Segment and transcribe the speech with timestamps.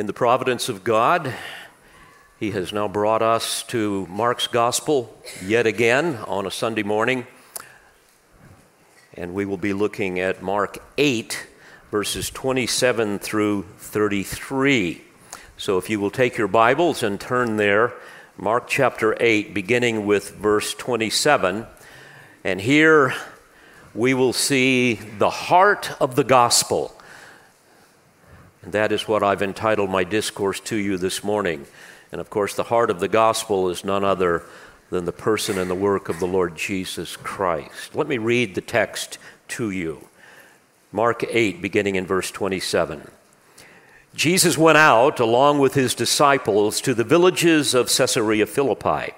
[0.00, 1.34] In the providence of God,
[2.38, 7.26] He has now brought us to Mark's Gospel yet again on a Sunday morning.
[9.12, 11.46] And we will be looking at Mark 8,
[11.90, 15.02] verses 27 through 33.
[15.58, 17.92] So if you will take your Bibles and turn there,
[18.38, 21.66] Mark chapter 8, beginning with verse 27.
[22.42, 23.12] And here
[23.94, 26.96] we will see the heart of the gospel
[28.62, 31.66] and that is what I've entitled my discourse to you this morning.
[32.12, 34.42] And of course, the heart of the gospel is none other
[34.90, 37.94] than the person and the work of the Lord Jesus Christ.
[37.94, 40.08] Let me read the text to you.
[40.92, 43.08] Mark 8, beginning in verse 27.
[44.14, 49.14] Jesus went out along with his disciples to the villages of Caesarea Philippi.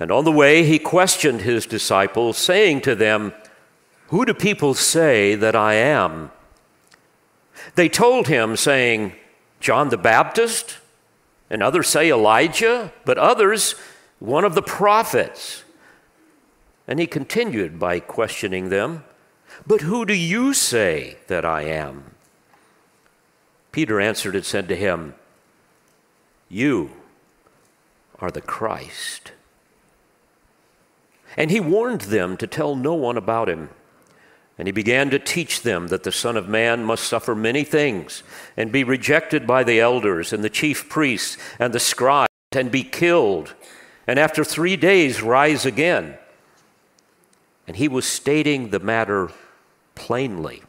[0.00, 3.32] And on the way, he questioned his disciples, saying to them,
[4.08, 6.32] Who do people say that I am?
[7.74, 9.14] They told him, saying,
[9.60, 10.78] John the Baptist,
[11.48, 13.74] and others say Elijah, but others,
[14.18, 15.64] one of the prophets.
[16.86, 19.04] And he continued by questioning them,
[19.66, 22.14] But who do you say that I am?
[23.72, 25.14] Peter answered and said to him,
[26.48, 26.90] You
[28.18, 29.32] are the Christ.
[31.36, 33.70] And he warned them to tell no one about him.
[34.60, 38.22] And he began to teach them that the Son of Man must suffer many things
[38.58, 42.84] and be rejected by the elders and the chief priests and the scribes and be
[42.84, 43.54] killed,
[44.06, 46.18] and after three days rise again.
[47.66, 49.30] And he was stating the matter
[49.94, 50.62] plainly.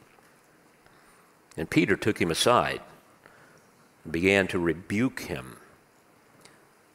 [1.57, 2.79] And Peter took him aside
[4.05, 5.57] and began to rebuke him.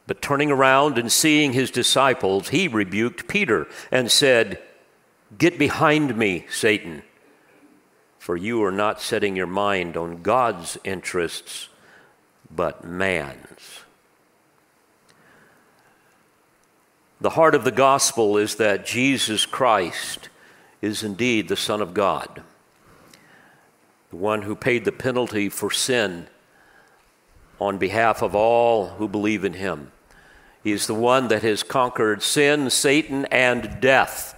[0.07, 4.63] But turning around and seeing his disciples, he rebuked Peter and said,
[5.37, 7.03] Get behind me, Satan,
[8.19, 11.69] for you are not setting your mind on God's interests,
[12.55, 13.81] but man's.
[17.21, 20.29] The heart of the gospel is that Jesus Christ
[20.81, 22.43] is indeed the Son of God,
[24.11, 26.29] the one who paid the penalty for sin
[27.59, 29.91] on behalf of all who believe in him.
[30.63, 34.36] He is the one that has conquered sin, Satan, and death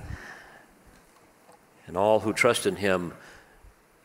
[1.88, 3.12] and all who trust in him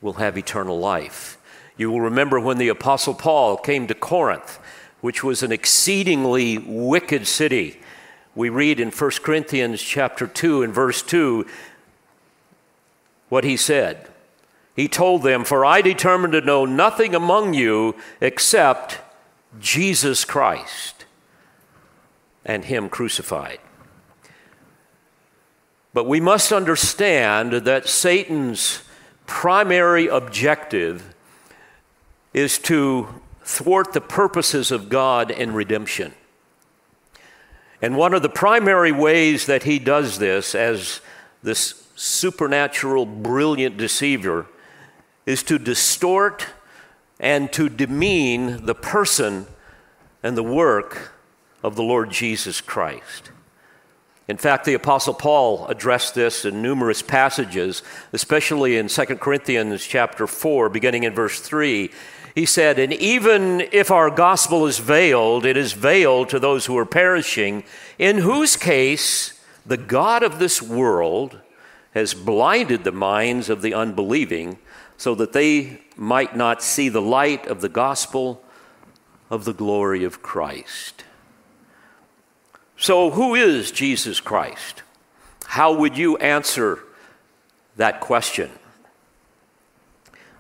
[0.01, 1.37] will have eternal life.
[1.77, 4.59] You will remember when the Apostle Paul came to Corinth,
[5.01, 7.79] which was an exceedingly wicked city.
[8.33, 11.45] We read in 1 Corinthians chapter 2 and verse 2
[13.29, 14.07] what he said.
[14.75, 18.99] He told them, For I determined to know nothing among you except
[19.59, 21.05] Jesus Christ
[22.45, 23.59] and Him crucified.
[25.93, 28.81] But we must understand that Satan's
[29.27, 31.13] primary objective
[32.33, 33.07] is to
[33.43, 36.13] thwart the purposes of God in redemption.
[37.81, 41.01] And one of the primary ways that he does this, as
[41.43, 44.47] this supernatural, brilliant deceiver,
[45.25, 46.47] is to distort
[47.19, 49.45] and to demean the person
[50.23, 51.11] and the work
[51.61, 53.31] of the Lord Jesus Christ.
[54.27, 60.27] In fact, the Apostle Paul addressed this in numerous passages, especially in 2 Corinthians chapter
[60.27, 61.91] 4, beginning in verse 3.
[62.33, 66.77] He said, And even if our gospel is veiled, it is veiled to those who
[66.77, 67.63] are perishing,
[67.99, 71.39] in whose case the God of this world
[71.93, 74.57] has blinded the minds of the unbelieving,
[74.95, 78.41] so that they might not see the light of the gospel
[79.29, 81.03] of the glory of Christ.
[82.77, 84.83] So, who is Jesus Christ?
[85.45, 86.79] How would you answer
[87.75, 88.49] that question?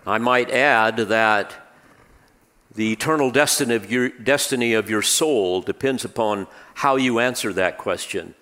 [0.05, 1.53] I might add that
[2.75, 7.77] the eternal destiny of, your, destiny of your soul depends upon how you answer that
[7.77, 8.33] question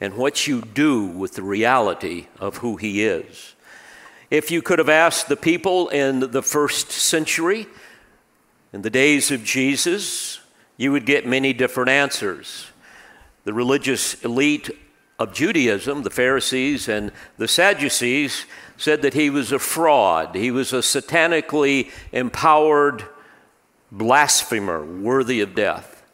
[0.00, 3.54] and what you do with the reality of who He is.
[4.30, 7.66] If you could have asked the people in the first century,
[8.72, 10.40] in the days of Jesus,
[10.76, 12.66] you would get many different answers
[13.46, 14.70] the religious elite
[15.20, 18.44] of Judaism, the Pharisees and the Sadducees,
[18.76, 20.34] said that he was a fraud.
[20.34, 23.04] He was a satanically empowered
[23.92, 26.04] blasphemer worthy of death.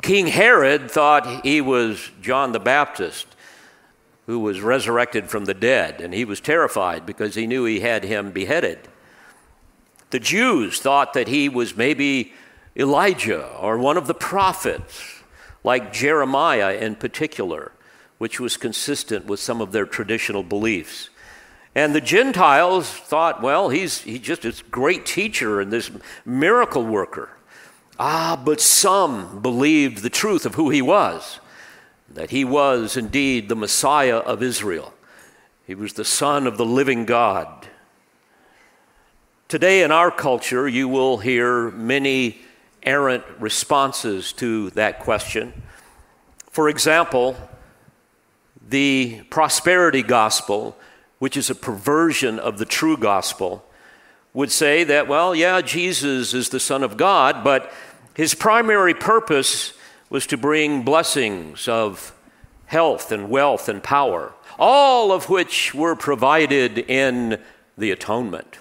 [0.00, 3.26] King Herod thought he was John the Baptist,
[4.26, 8.04] who was resurrected from the dead, and he was terrified because he knew he had
[8.04, 8.78] him beheaded.
[10.10, 12.32] The Jews thought that he was maybe
[12.76, 15.13] Elijah or one of the prophets
[15.64, 17.72] like Jeremiah in particular,
[18.18, 21.08] which was consistent with some of their traditional beliefs.
[21.74, 25.90] And the Gentiles thought, well, he's, he's just a great teacher and this
[26.24, 27.30] miracle worker.
[27.98, 31.40] Ah, but some believed the truth of who he was,
[32.10, 34.92] that he was indeed the Messiah of Israel.
[35.66, 37.68] He was the Son of the living God.
[39.48, 42.38] Today in our culture, you will hear many
[42.84, 45.62] errant responses to that question.
[46.50, 47.36] For example,
[48.68, 50.76] the prosperity gospel,
[51.18, 53.64] which is a perversion of the true gospel,
[54.32, 57.72] would say that, well, yeah, Jesus is the Son of God, but
[58.14, 59.74] his primary purpose
[60.10, 62.14] was to bring blessings of
[62.66, 67.40] health and wealth and power, all of which were provided in
[67.76, 68.58] the atonement.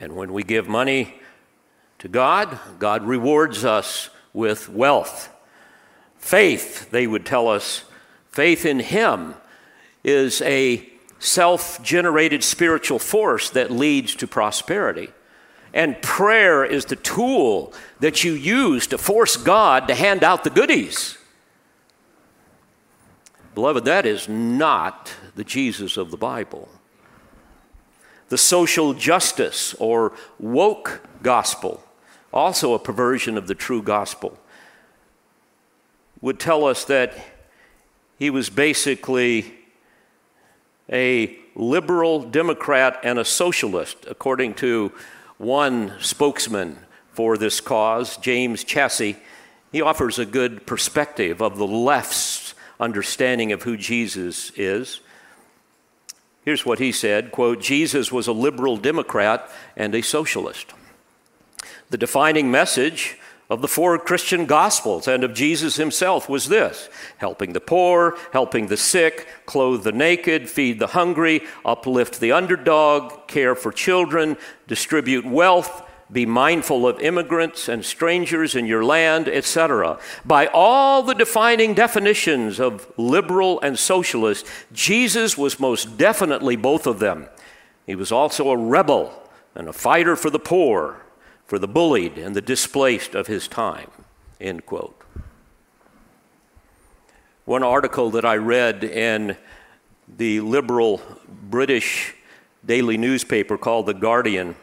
[0.00, 1.17] And when we give money
[1.98, 5.34] to God, God rewards us with wealth.
[6.16, 7.84] Faith, they would tell us,
[8.30, 9.34] faith in Him
[10.04, 15.10] is a self generated spiritual force that leads to prosperity.
[15.74, 20.50] And prayer is the tool that you use to force God to hand out the
[20.50, 21.18] goodies.
[23.54, 26.68] Beloved, that is not the Jesus of the Bible.
[28.28, 31.82] The social justice or woke gospel
[32.32, 34.38] also a perversion of the true gospel,
[36.20, 37.14] would tell us that
[38.18, 39.54] he was basically
[40.90, 44.92] a liberal Democrat and a socialist, according to
[45.36, 46.78] one spokesman
[47.12, 49.16] for this cause, James Chasey.
[49.70, 55.00] He offers a good perspective of the left's understanding of who Jesus is.
[56.44, 60.72] Here's what he said quote, Jesus was a liberal Democrat and a socialist.
[61.90, 63.18] The defining message
[63.50, 68.66] of the four Christian Gospels and of Jesus himself was this helping the poor, helping
[68.66, 74.36] the sick, clothe the naked, feed the hungry, uplift the underdog, care for children,
[74.66, 75.82] distribute wealth,
[76.12, 79.98] be mindful of immigrants and strangers in your land, etc.
[80.26, 86.98] By all the defining definitions of liberal and socialist, Jesus was most definitely both of
[86.98, 87.28] them.
[87.86, 91.02] He was also a rebel and a fighter for the poor
[91.48, 93.90] for the bullied and the displaced of his time.
[94.40, 95.02] End quote.
[97.46, 99.36] One article that I read in
[100.16, 102.14] the liberal British
[102.64, 104.54] daily newspaper called The Guardian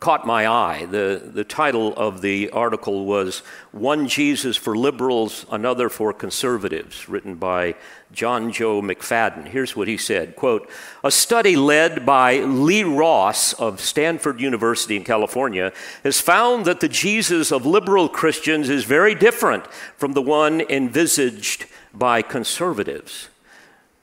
[0.00, 0.86] caught my eye.
[0.86, 3.40] The, the title of the article was
[3.70, 7.74] One Jesus for Liberals, Another for Conservatives, written by
[8.12, 9.46] Johnjoe McFadden.
[9.46, 10.68] Here's what he said quote,
[11.04, 15.72] A study led by Lee Ross of Stanford University in California
[16.02, 19.66] has found that the Jesus of liberal Christians is very different
[19.96, 23.28] from the one envisaged by conservatives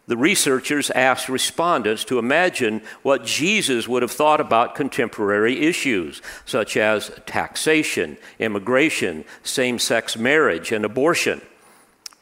[0.08, 6.78] the researchers asked respondents to imagine what Jesus would have thought about contemporary issues, such
[6.78, 11.42] as taxation, immigration, same sex marriage, and abortion.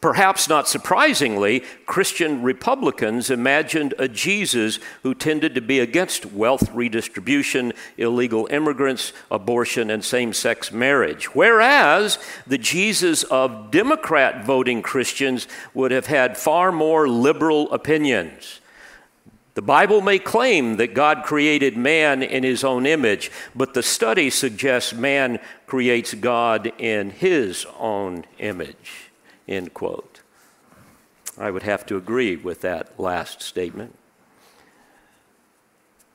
[0.05, 7.73] Perhaps not surprisingly, Christian Republicans imagined a Jesus who tended to be against wealth redistribution,
[7.97, 11.33] illegal immigrants, abortion, and same sex marriage.
[11.33, 18.61] Whereas the Jesus of Democrat voting Christians would have had far more liberal opinions.
[19.55, 24.29] The Bible may claim that God created man in his own image, but the study
[24.29, 29.04] suggests man creates God in his own image.
[29.47, 30.21] End quote.
[31.37, 33.97] I would have to agree with that last statement.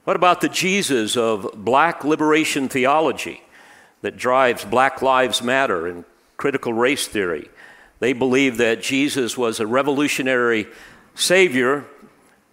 [0.05, 3.43] What about the Jesus of black liberation theology
[4.03, 6.05] that drives Black Lives Matter and
[6.37, 7.49] critical race theory?
[7.99, 10.67] They believe that Jesus was a revolutionary
[11.15, 11.85] savior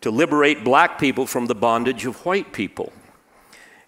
[0.02, 2.92] to liberate black people from the bondage of white people.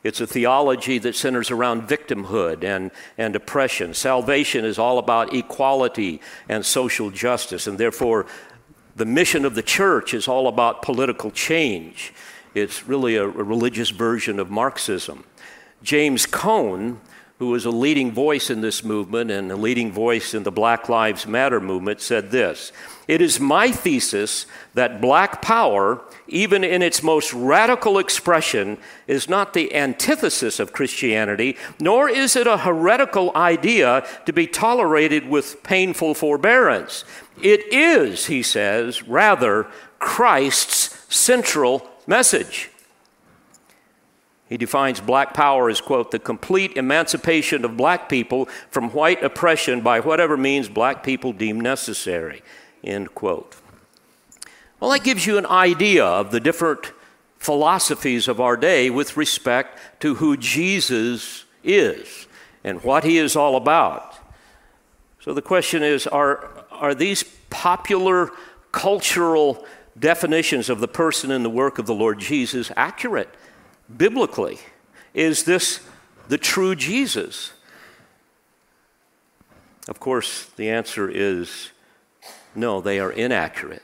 [0.03, 3.93] It's a theology that centers around victimhood and, and oppression.
[3.93, 8.25] Salvation is all about equality and social justice, and therefore,
[8.95, 12.13] the mission of the church is all about political change.
[12.53, 15.25] It's really a, a religious version of Marxism.
[15.83, 16.99] James Cone,
[17.37, 20.89] who was a leading voice in this movement and a leading voice in the Black
[20.89, 22.71] Lives Matter movement, said this
[23.09, 26.01] It is my thesis that black power
[26.31, 32.47] even in its most radical expression, is not the antithesis of Christianity, nor is it
[32.47, 37.03] a heretical idea to be tolerated with painful forbearance.
[37.41, 39.67] It is, he says, rather
[39.99, 42.69] Christ's central message.
[44.47, 49.81] He defines black power as, quote, the complete emancipation of black people from white oppression
[49.81, 52.41] by whatever means black people deem necessary,
[52.83, 53.55] end quote.
[54.79, 56.93] Well, that gives you an idea of the different
[57.37, 62.27] philosophies of our day with respect to who Jesus is
[62.63, 64.15] and what he is all about.
[65.21, 68.31] So the question is are, are these popular
[68.71, 69.65] cultural
[69.97, 73.29] definitions of the person and the work of the Lord Jesus accurate
[73.95, 74.59] biblically?
[75.13, 75.81] Is this
[76.27, 77.53] the true Jesus?
[79.87, 81.71] Of course, the answer is
[82.55, 83.83] no, they are inaccurate.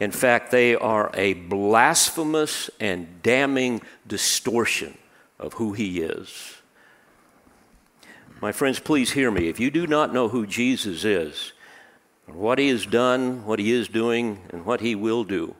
[0.00, 4.98] In fact, they are a blasphemous and damning distortion
[5.38, 6.56] of who he is.
[8.40, 9.48] My friends, please hear me.
[9.48, 11.52] If you do not know who Jesus is,
[12.26, 15.54] what he has done, what he is doing, and what he will do,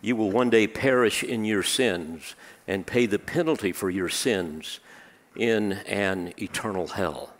[0.00, 2.36] you will one day perish in your sins
[2.68, 4.78] and pay the penalty for your sins
[5.34, 7.34] in an eternal hell.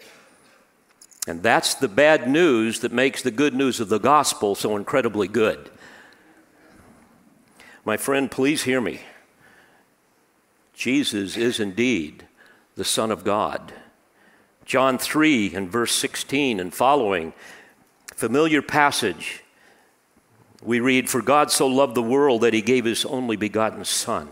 [1.26, 5.26] And that's the bad news that makes the good news of the gospel so incredibly
[5.28, 5.70] good.
[7.84, 9.00] My friend, please hear me.
[10.74, 12.26] Jesus is indeed
[12.76, 13.72] the Son of God.
[14.64, 17.32] John 3 and verse 16 and following,
[18.14, 19.42] familiar passage.
[20.62, 24.30] We read, For God so loved the world that he gave his only begotten Son,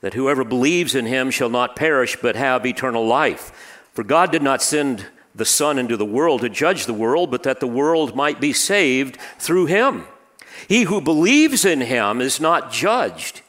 [0.00, 3.88] that whoever believes in him shall not perish but have eternal life.
[3.92, 7.42] For God did not send the Son into the world to judge the world, but
[7.44, 10.06] that the world might be saved through him.
[10.68, 13.40] He who believes in him is not judged.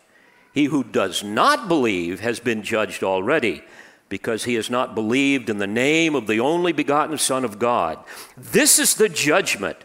[0.54, 3.64] He who does not believe has been judged already,
[4.08, 7.98] because he has not believed in the name of the only begotten Son of God.
[8.38, 9.78] This is the judgment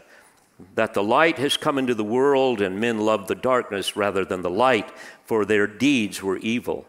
[0.75, 4.41] that the light has come into the world, and men love the darkness rather than
[4.41, 4.91] the light,
[5.25, 6.85] for their deeds were evil.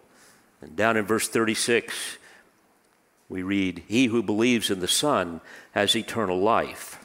[0.60, 2.18] And down in verse 36,
[3.30, 5.40] we read, He who believes in the Son
[5.72, 7.02] has eternal life.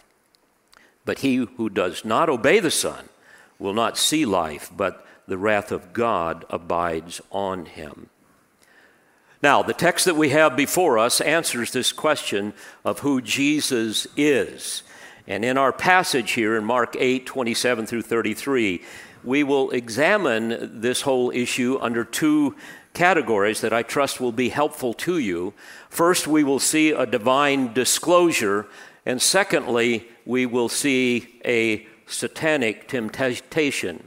[1.05, 3.07] But he who does not obey the Son
[3.59, 8.09] will not see life, but the wrath of God abides on him.
[9.41, 12.53] Now, the text that we have before us answers this question
[12.83, 14.81] of who Jesus is.
[15.27, 18.81] And in our passage here in Mark 8 27 through 33,
[19.23, 22.55] we will examine this whole issue under two
[22.95, 25.53] categories that I trust will be helpful to you.
[25.95, 28.67] First, we will see a divine disclosure,
[29.05, 34.05] and secondly, we will see a satanic temptation.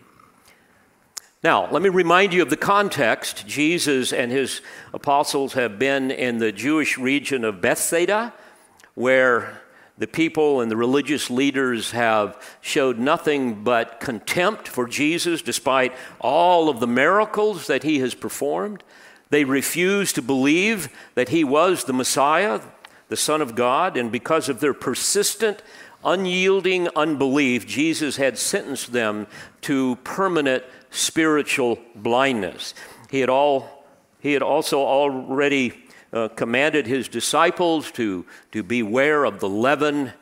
[1.43, 3.47] Now, let me remind you of the context.
[3.47, 4.61] Jesus and his
[4.93, 8.35] apostles have been in the Jewish region of Bethsaida,
[8.95, 9.63] where
[9.97, 16.69] the people and the religious leaders have showed nothing but contempt for Jesus despite all
[16.69, 18.85] of the miracles that he has performed.
[19.31, 22.61] They refused to believe that he was the Messiah,
[23.09, 25.63] the Son of God, and because of their persistent,
[26.05, 29.27] unyielding unbelief, Jesus had sentenced them
[29.63, 32.75] to permanent spiritual blindness.
[33.11, 33.85] He had, all,
[34.21, 40.13] he had also already uh, commanded his disciples to, to beware of the leaven,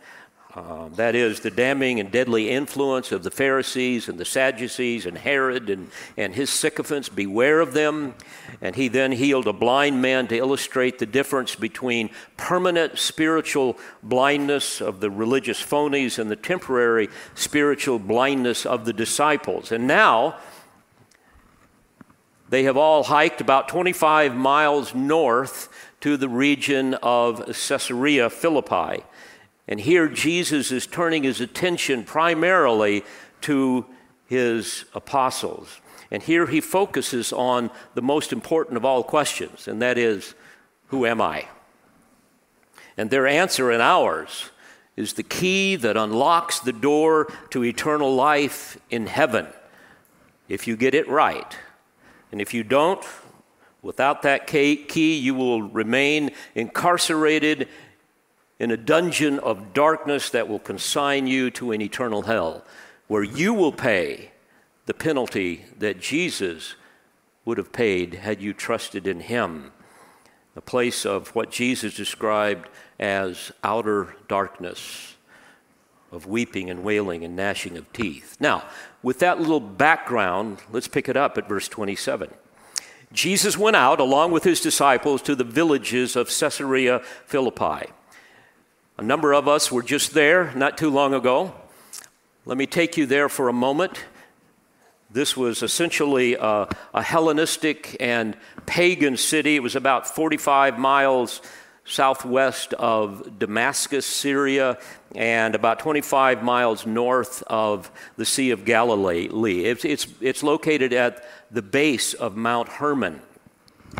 [0.56, 5.18] uh, that is, the damning and deadly influence of the Pharisees and the Sadducees and
[5.18, 7.10] Herod and, and his sycophants.
[7.10, 8.14] Beware of them.
[8.62, 12.08] And he then healed a blind man to illustrate the difference between
[12.38, 19.70] permanent spiritual blindness of the religious phonies and the temporary spiritual blindness of the disciples.
[19.70, 20.36] And now,
[22.48, 25.68] they have all hiked about 25 miles north
[26.00, 29.04] to the region of Caesarea Philippi.
[29.68, 33.04] And here Jesus is turning his attention primarily
[33.42, 33.86] to
[34.26, 35.80] his apostles.
[36.10, 40.34] And here he focuses on the most important of all questions, and that is,
[40.88, 41.48] Who am I?
[42.96, 44.50] And their answer and ours
[44.96, 49.46] is the key that unlocks the door to eternal life in heaven
[50.48, 51.56] if you get it right.
[52.32, 53.04] And if you don't,
[53.82, 57.68] without that key, you will remain incarcerated
[58.58, 62.64] in a dungeon of darkness that will consign you to an eternal hell,
[63.06, 64.30] where you will pay
[64.86, 66.74] the penalty that Jesus
[67.44, 69.72] would have paid had you trusted in him.
[70.56, 75.16] A place of what Jesus described as outer darkness,
[76.10, 78.36] of weeping and wailing and gnashing of teeth.
[78.40, 78.64] Now,
[79.02, 82.30] with that little background, let's pick it up at verse 27.
[83.12, 87.92] Jesus went out along with his disciples to the villages of Caesarea Philippi.
[88.98, 91.52] A number of us were just there not too long ago.
[92.46, 94.02] Let me take you there for a moment.
[95.10, 99.54] This was essentially a, a Hellenistic and pagan city.
[99.54, 101.42] It was about 45 miles
[101.84, 104.78] southwest of Damascus, Syria,
[105.14, 109.26] and about 25 miles north of the Sea of Galilee.
[109.26, 113.20] It's, it's, it's located at the base of Mount Hermon.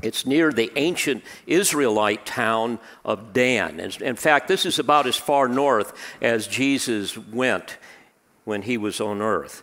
[0.03, 3.81] It's near the ancient Israelite town of Dan.
[3.81, 7.79] In fact, this is about as far north as Jesus went
[8.45, 9.62] when he was on earth.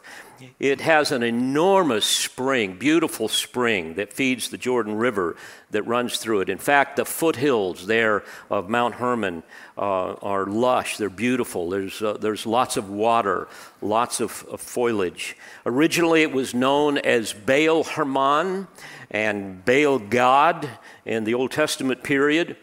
[0.60, 5.36] It has an enormous spring, beautiful spring that feeds the Jordan River
[5.72, 6.50] that runs through it.
[6.50, 9.44] In fact, the foothills there of Mount Hermon
[9.78, 11.70] uh, are lush, they're beautiful.
[11.70, 13.48] There's, uh, there's lots of water,
[13.82, 15.36] lots of, of, foliage.
[15.66, 18.68] Originally, it was known as Baal Hermon
[19.10, 20.70] and Baal Gad
[21.06, 22.56] in the Old Testament period.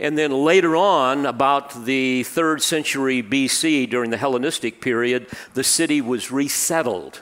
[0.00, 6.00] And then later on, about the third century BC, during the Hellenistic period, the city
[6.00, 7.20] was resettled.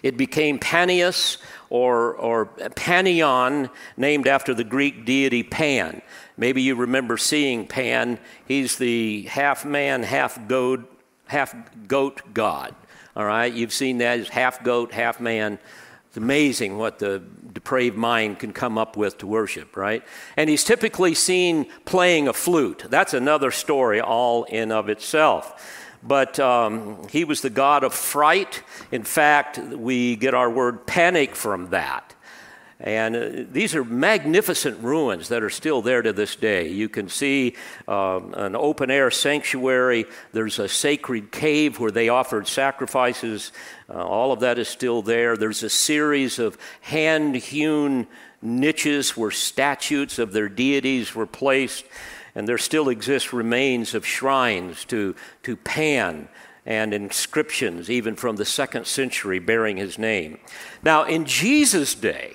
[0.00, 1.38] It became Panias
[1.70, 6.00] or, or Panion, named after the Greek deity Pan.
[6.36, 8.20] Maybe you remember seeing Pan.
[8.46, 10.88] He's the half man, half goat,
[11.26, 11.56] half
[11.88, 12.76] goat god.
[13.16, 14.18] All right, you've seen that.
[14.20, 15.58] He's half goat, half man.
[16.06, 17.20] It's amazing what the
[17.54, 20.02] depraved mind can come up with to worship, right?
[20.36, 22.84] And he's typically seen playing a flute.
[22.90, 25.82] That's another story all in of itself.
[26.02, 28.62] But um, he was the god of fright.
[28.92, 32.13] In fact, we get our word panic from that.
[32.84, 36.68] And uh, these are magnificent ruins that are still there to this day.
[36.68, 37.56] You can see
[37.88, 40.04] uh, an open air sanctuary.
[40.32, 43.52] There's a sacred cave where they offered sacrifices.
[43.88, 45.34] Uh, all of that is still there.
[45.38, 48.06] There's a series of hand hewn
[48.42, 51.86] niches where statues of their deities were placed.
[52.34, 56.28] And there still exist remains of shrines to, to Pan
[56.66, 60.38] and inscriptions, even from the second century, bearing his name.
[60.82, 62.34] Now, in Jesus' day,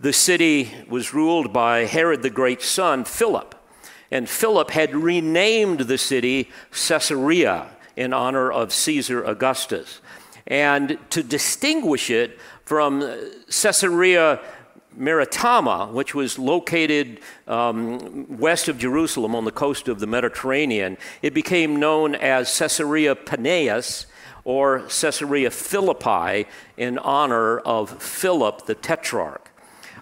[0.00, 3.54] the city was ruled by Herod the Great's son, Philip.
[4.10, 10.00] And Philip had renamed the city Caesarea in honor of Caesar Augustus.
[10.46, 13.00] And to distinguish it from
[13.46, 14.40] Caesarea
[14.96, 21.34] Maritima, which was located um, west of Jerusalem on the coast of the Mediterranean, it
[21.34, 24.06] became known as Caesarea Paneas
[24.44, 29.47] or Caesarea Philippi in honor of Philip the Tetrarch.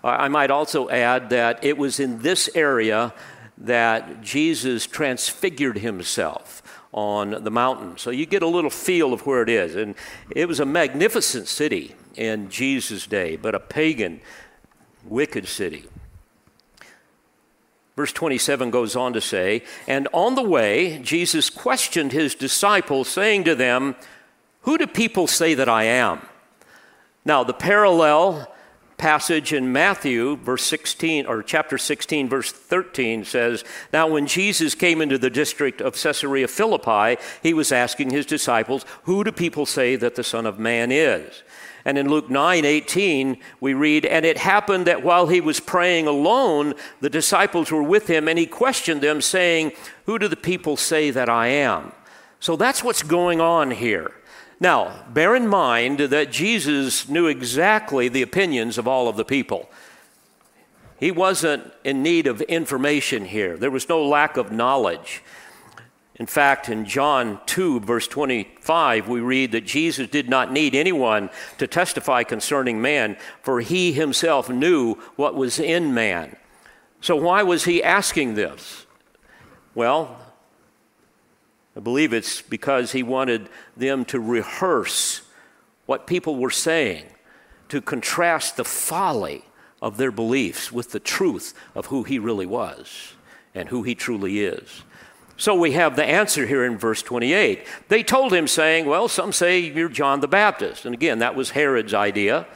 [0.07, 3.13] I might also add that it was in this area
[3.59, 7.99] that Jesus transfigured himself on the mountain.
[7.99, 9.75] So you get a little feel of where it is.
[9.75, 9.95] And
[10.31, 14.21] it was a magnificent city in Jesus' day, but a pagan,
[15.05, 15.85] wicked city.
[17.97, 23.45] Verse 27 goes on to say, And on the way, Jesus questioned his disciples, saying
[23.45, 23.97] to them,
[24.63, 26.21] Who do people say that I am?
[27.25, 28.53] Now, the parallel
[28.97, 35.03] passage in Matthew, verse 16, or chapter 16, verse 13 says, Now when Jesus came
[35.03, 39.97] into the district of Caesarea Philippi, he was asking his disciples, Who do people say
[39.97, 41.43] that the Son of Man is?
[41.85, 46.09] And in Luke 9 18, we read, And it happened that while he was praying
[46.09, 49.73] alone, the disciples were with him, and he questioned them, saying,
[50.07, 51.93] Who do the people say that I am?
[52.41, 54.13] So that's what's going on here.
[54.59, 59.69] Now, bear in mind that Jesus knew exactly the opinions of all of the people.
[60.99, 65.23] He wasn't in need of information here, there was no lack of knowledge.
[66.19, 71.29] In fact, in John 2, verse 25, we read that Jesus did not need anyone
[71.59, 76.37] to testify concerning man, for he himself knew what was in man.
[77.03, 78.87] So, why was he asking this?
[79.75, 80.19] Well,
[81.77, 85.21] I believe it's because he wanted them to rehearse
[85.85, 87.05] what people were saying,
[87.69, 89.45] to contrast the folly
[89.83, 93.13] of their beliefs with the truth of who he really was
[93.55, 94.83] and who he truly is.
[95.37, 97.67] So we have the answer here in verse 28.
[97.89, 100.87] They told him, saying, Well, some say you're John the Baptist.
[100.87, 102.47] And again, that was Herod's idea.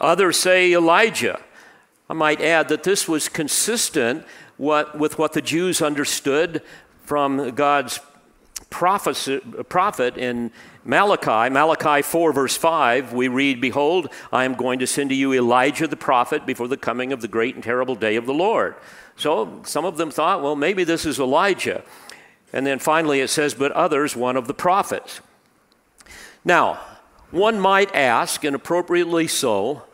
[0.00, 1.40] Others say Elijah.
[2.08, 4.24] I might add that this was consistent
[4.56, 6.62] what, with what the Jews understood
[7.04, 8.00] from God's
[8.70, 10.50] prophet in
[10.84, 15.34] Malachi, Malachi 4, verse 5, we read, Behold, I am going to send to you
[15.34, 18.74] Elijah the prophet before the coming of the great and terrible day of the Lord.
[19.16, 21.82] So some of them thought, well, maybe this is Elijah.
[22.52, 25.20] And then finally it says, But others, one of the prophets.
[26.44, 26.80] Now,
[27.30, 29.84] one might ask, and appropriately so,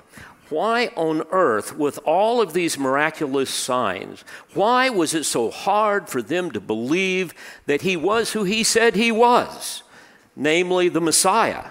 [0.48, 6.22] why on earth, with all of these miraculous signs, why was it so hard for
[6.22, 7.34] them to believe
[7.66, 9.82] that he was who he said he was,
[10.34, 11.70] namely the Messiah?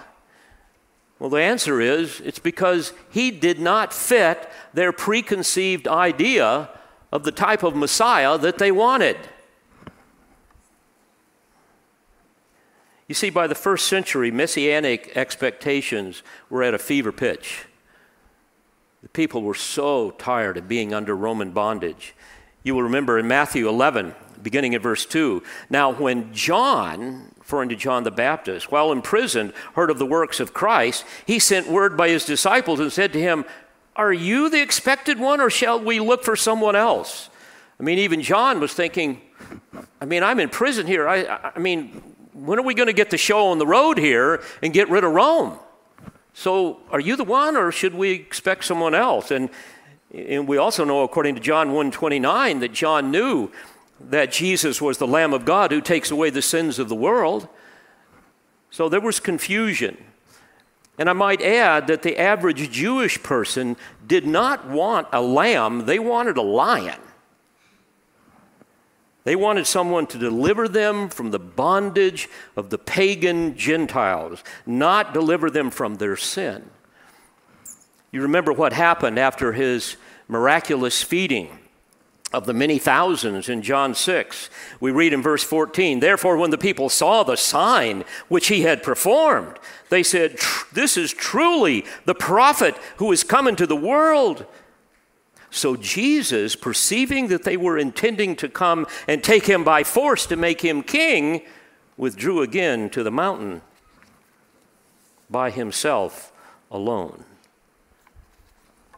[1.18, 6.68] Well, the answer is it's because he did not fit their preconceived idea
[7.10, 9.16] of the type of Messiah that they wanted.
[13.08, 17.66] You see, by the first century, messianic expectations were at a fever pitch.
[19.06, 22.12] The people were so tired of being under Roman bondage.
[22.64, 25.44] You will remember in Matthew 11, beginning at verse 2.
[25.70, 30.52] Now, when John, referring to John the Baptist, while imprisoned, heard of the works of
[30.52, 33.44] Christ, he sent word by his disciples and said to him,
[33.94, 37.30] Are you the expected one, or shall we look for someone else?
[37.78, 39.20] I mean, even John was thinking,
[40.00, 41.08] I mean, I'm in prison here.
[41.08, 44.42] I, I mean, when are we going to get the show on the road here
[44.64, 45.60] and get rid of Rome?
[46.38, 49.30] So, are you the one, or should we expect someone else?
[49.30, 49.48] And,
[50.12, 53.50] and we also know, according to John 1:29, that John knew
[53.98, 57.48] that Jesus was the Lamb of God who takes away the sins of the world.
[58.70, 59.96] So there was confusion.
[60.98, 63.74] And I might add that the average Jewish person
[64.06, 67.00] did not want a lamb, they wanted a lion.
[69.26, 75.50] They wanted someone to deliver them from the bondage of the pagan Gentiles, not deliver
[75.50, 76.70] them from their sin.
[78.12, 79.96] You remember what happened after his
[80.28, 81.58] miraculous feeding
[82.32, 84.48] of the many thousands in John 6.
[84.78, 88.84] We read in verse 14, Therefore, when the people saw the sign which he had
[88.84, 89.58] performed,
[89.88, 90.38] they said,
[90.72, 94.46] This is truly the prophet who is come into the world.
[95.50, 100.36] So Jesus, perceiving that they were intending to come and take him by force to
[100.36, 101.42] make him king,
[101.96, 103.62] withdrew again to the mountain
[105.30, 106.32] by himself
[106.70, 107.24] alone.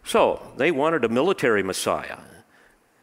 [0.05, 2.19] So they wanted a military Messiah.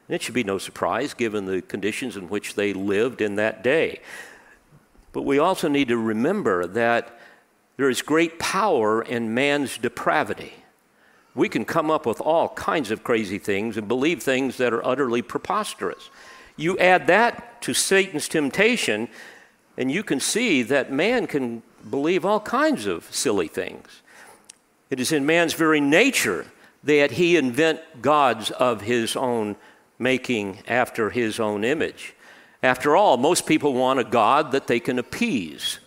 [0.09, 4.01] It should be no surprise given the conditions in which they lived in that day.
[5.13, 7.17] But we also need to remember that
[7.77, 10.53] there is great power in man's depravity
[11.35, 14.85] we can come up with all kinds of crazy things and believe things that are
[14.85, 16.09] utterly preposterous.
[16.55, 19.09] You add that to Satan's temptation,
[19.77, 24.01] and you can see that man can believe all kinds of silly things.
[24.89, 26.45] It is in man's very nature
[26.83, 29.57] that he invent gods of his own
[29.99, 32.13] making after his own image.
[32.63, 35.79] After all, most people want a God that they can appease.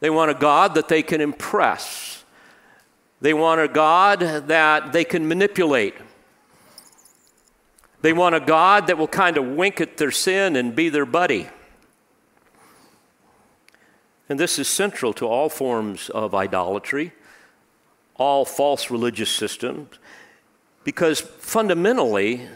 [0.00, 2.21] They want a God that they can impress.
[3.22, 5.94] They want a God that they can manipulate.
[8.00, 11.06] They want a God that will kind of wink at their sin and be their
[11.06, 11.48] buddy.
[14.28, 17.12] And this is central to all forms of idolatry,
[18.16, 20.00] all false religious systems,
[20.82, 22.48] because fundamentally,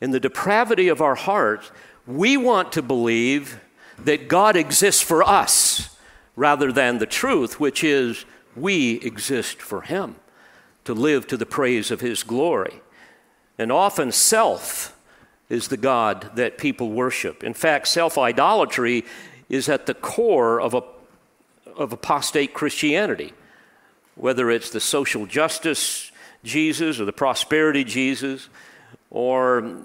[0.00, 1.70] in the depravity of our hearts,
[2.06, 3.60] we want to believe
[3.98, 5.94] that God exists for us
[6.36, 8.24] rather than the truth, which is
[8.60, 10.16] we exist for Him,
[10.84, 12.80] to live to the praise of His glory.
[13.58, 14.96] And often self
[15.48, 17.42] is the God that people worship.
[17.42, 19.04] In fact, self idolatry
[19.48, 20.82] is at the core of, a,
[21.76, 23.32] of apostate Christianity,
[24.14, 26.12] whether it's the social justice
[26.44, 28.48] Jesus or the prosperity Jesus
[29.10, 29.76] or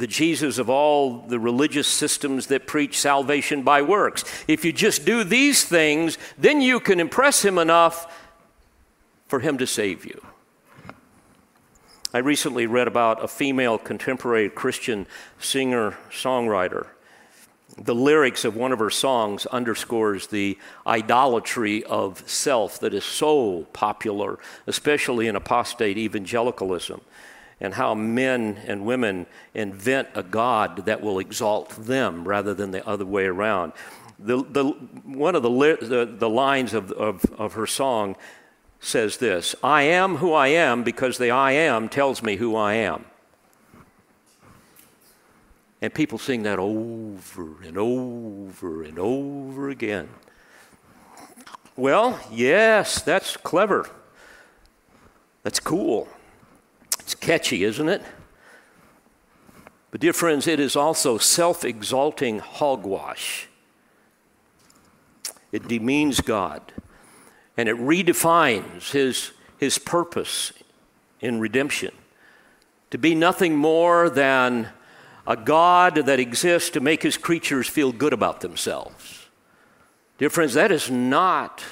[0.00, 4.24] the Jesus of all the religious systems that preach salvation by works.
[4.48, 8.10] If you just do these things, then you can impress him enough
[9.28, 10.24] for him to save you.
[12.14, 15.06] I recently read about a female contemporary Christian
[15.38, 16.86] singer songwriter.
[17.76, 23.66] The lyrics of one of her songs underscores the idolatry of self that is so
[23.74, 27.02] popular, especially in apostate evangelicalism
[27.60, 32.86] and how men and women invent a God that will exalt them rather than the
[32.86, 33.72] other way around.
[34.18, 34.64] The, the,
[35.04, 38.16] one of the, the, the lines of, of, of her song
[38.80, 42.74] says this I am who I am because the I am tells me who I
[42.74, 43.04] am.
[45.82, 50.08] And people sing that over and over and over again.
[51.76, 53.88] Well, yes, that's clever.
[55.42, 56.06] That's cool.
[57.10, 58.02] It's catchy, isn't it?
[59.90, 63.48] But, dear friends, it is also self exalting hogwash.
[65.50, 66.72] It demeans God
[67.56, 70.52] and it redefines his, his purpose
[71.20, 71.92] in redemption
[72.92, 74.68] to be nothing more than
[75.26, 79.26] a God that exists to make his creatures feel good about themselves.
[80.18, 81.64] Dear friends, that is not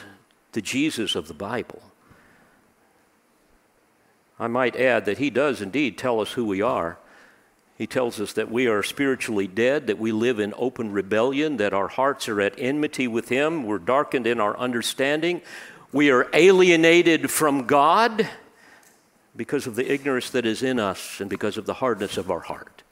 [0.50, 1.80] the Jesus of the Bible.
[4.38, 6.98] I might add that he does indeed tell us who we are.
[7.76, 11.72] He tells us that we are spiritually dead, that we live in open rebellion, that
[11.72, 15.42] our hearts are at enmity with him, we're darkened in our understanding,
[15.92, 18.28] we are alienated from God,
[19.38, 22.40] because of the ignorance that is in us and because of the hardness of our
[22.40, 22.82] heart.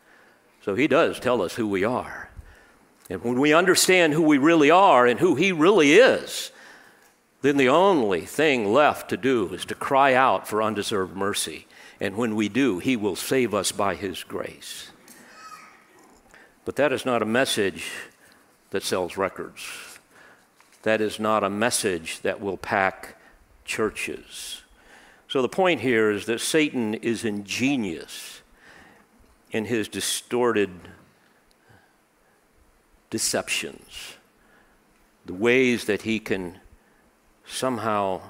[0.63, 2.31] So he does tell us who we are.
[3.11, 6.53] And when we understand who we really are and who he really is,
[7.47, 11.67] then the only thing left to do is to cry out for undeserved mercy.
[12.01, 14.91] And when we do, he will save us by his grace.
[16.65, 17.93] But that is not a message
[18.71, 19.63] that sells records.
[20.83, 23.17] That is not a message that will pack
[23.65, 24.63] churches.
[25.29, 28.43] So the point here is that Satan is ingenious
[29.53, 30.71] in his distorted
[33.11, 34.17] deceptions,
[35.25, 36.61] the ways that he can
[37.47, 38.21] somehow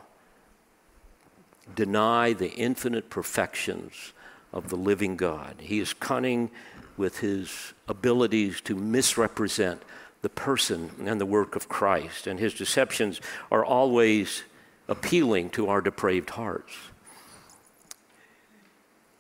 [1.75, 4.13] deny the infinite perfections
[4.53, 5.57] of the living God.
[5.59, 6.51] He is cunning
[6.97, 9.83] with his abilities to misrepresent
[10.23, 14.45] the person and the work of Christ, and his deceptions are always
[14.89, 16.73] appealing to our depraved hearts.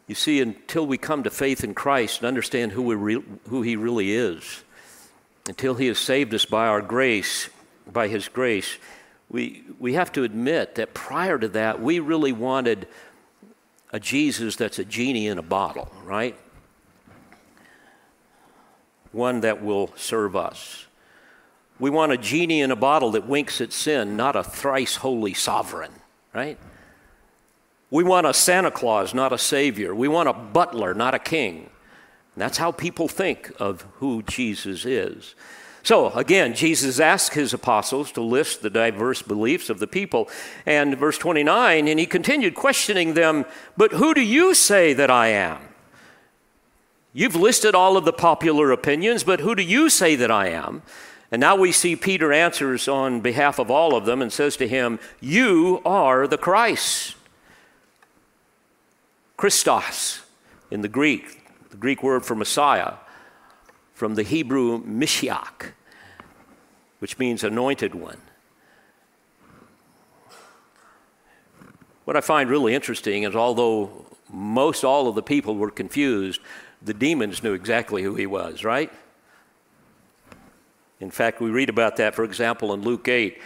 [0.06, 3.76] You see, until we come to faith in Christ and understand who, re- who He
[3.76, 4.62] really is,
[5.48, 7.50] until He has saved us by our grace,
[7.92, 8.78] by His grace,
[9.28, 12.86] we, we have to admit that prior to that, we really wanted
[13.92, 16.36] a Jesus that's a genie in a bottle, right?
[19.12, 20.86] One that will serve us.
[21.78, 25.34] We want a genie in a bottle that winks at sin, not a thrice holy
[25.34, 25.92] sovereign,
[26.32, 26.58] right?
[27.90, 29.94] We want a Santa Claus, not a savior.
[29.94, 31.70] We want a butler, not a king.
[32.34, 35.34] And that's how people think of who Jesus is.
[35.86, 40.28] So, again, Jesus asked his apostles to list the diverse beliefs of the people.
[40.66, 43.44] And verse 29, and he continued questioning them,
[43.76, 45.60] But who do you say that I am?
[47.12, 50.82] You've listed all of the popular opinions, but who do you say that I am?
[51.30, 54.66] And now we see Peter answers on behalf of all of them and says to
[54.66, 57.14] him, You are the Christ.
[59.36, 60.22] Christos
[60.68, 62.94] in the Greek, the Greek word for Messiah,
[63.94, 65.74] from the Hebrew Mishiach,
[66.98, 68.20] which means anointed one.
[72.04, 76.40] What I find really interesting is although most all of the people were confused,
[76.82, 78.92] the demons knew exactly who he was, right?
[81.00, 83.38] In fact, we read about that, for example, in Luke 8.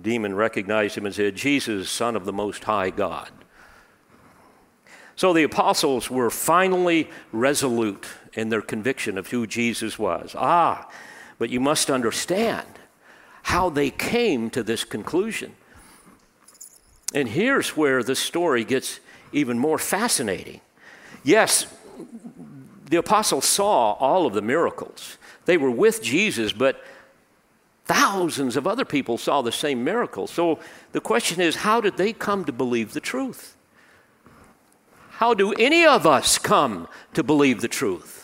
[0.00, 3.30] demon recognized him and said, Jesus, Son of the Most High God.
[5.14, 10.34] So the apostles were finally resolute in their conviction of who Jesus was.
[10.36, 10.88] Ah,
[11.38, 12.66] but you must understand
[13.44, 15.54] how they came to this conclusion.
[17.14, 19.00] And here's where the story gets
[19.32, 20.60] even more fascinating.
[21.24, 21.66] Yes,
[22.88, 25.18] the apostles saw all of the miracles.
[25.44, 26.82] They were with Jesus, but
[27.84, 30.30] thousands of other people saw the same miracles.
[30.30, 30.58] So
[30.92, 33.56] the question is how did they come to believe the truth?
[35.10, 38.21] How do any of us come to believe the truth?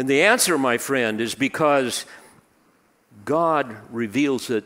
[0.00, 2.06] And the answer, my friend, is because
[3.26, 4.64] God reveals it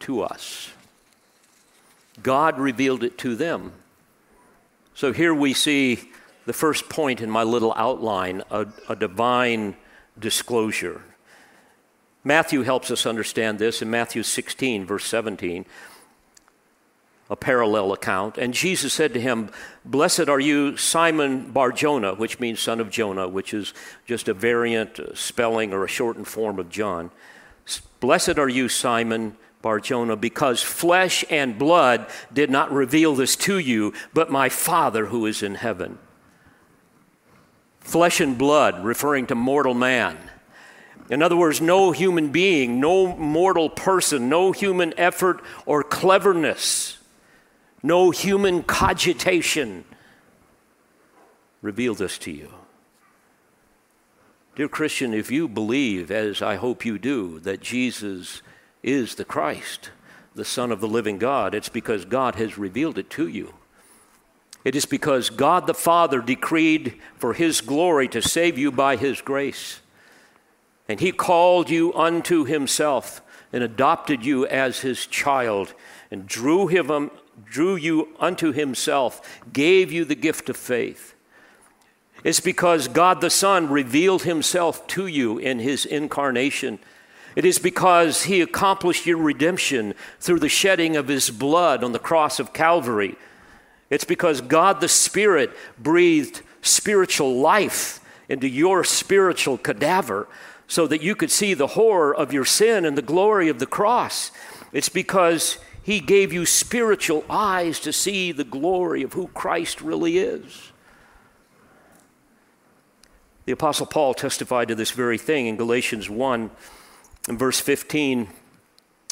[0.00, 0.72] to us.
[2.20, 3.74] God revealed it to them.
[4.96, 6.10] So here we see
[6.46, 9.76] the first point in my little outline a, a, divine
[10.18, 11.02] disclosure.
[12.24, 15.64] Matthew helps us understand this in Matthew 16, verse 17
[17.32, 18.36] a parallel account.
[18.36, 19.48] And Jesus said to him,
[19.86, 23.72] Blessed are you, Simon Barjona, which means son of Jonah, which is
[24.04, 27.10] just a variant uh, spelling or a shortened form of John.
[28.00, 33.94] Blessed are you, Simon Barjona, because flesh and blood did not reveal this to you,
[34.12, 35.98] but my Father who is in heaven.
[37.80, 40.18] Flesh and blood, referring to mortal man.
[41.08, 46.98] In other words, no human being, no mortal person, no human effort or cleverness
[47.82, 49.84] no human cogitation
[51.60, 52.52] reveal this to you.
[54.54, 58.42] Dear Christian, if you believe, as I hope you do, that Jesus
[58.82, 59.90] is the Christ,
[60.34, 63.54] the Son of the living God, it's because God has revealed it to you.
[64.64, 69.20] It is because God the Father decreed for His glory to save you by His
[69.20, 69.80] grace.
[70.88, 75.74] And He called you unto Himself and adopted you as His child
[76.10, 77.10] and drew him
[77.44, 81.14] drew you unto himself, gave you the gift of faith.
[82.24, 86.78] It's because God the Son revealed himself to you in his incarnation.
[87.34, 91.98] It is because he accomplished your redemption through the shedding of his blood on the
[91.98, 93.16] cross of Calvary.
[93.90, 100.28] It's because God the Spirit breathed spiritual life into your spiritual cadaver
[100.68, 103.66] so that you could see the horror of your sin and the glory of the
[103.66, 104.30] cross.
[104.72, 110.18] It's because He gave you spiritual eyes to see the glory of who Christ really
[110.18, 110.72] is.
[113.44, 116.50] The Apostle Paul testified to this very thing in Galatians 1
[117.28, 118.28] in verse 15.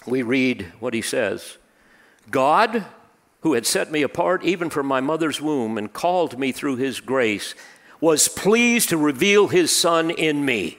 [0.06, 1.59] We read what he says
[2.30, 2.87] God,
[3.40, 7.00] who had set me apart even from my mother's womb and called me through his
[7.00, 7.54] grace,
[8.00, 10.78] was pleased to reveal his Son in me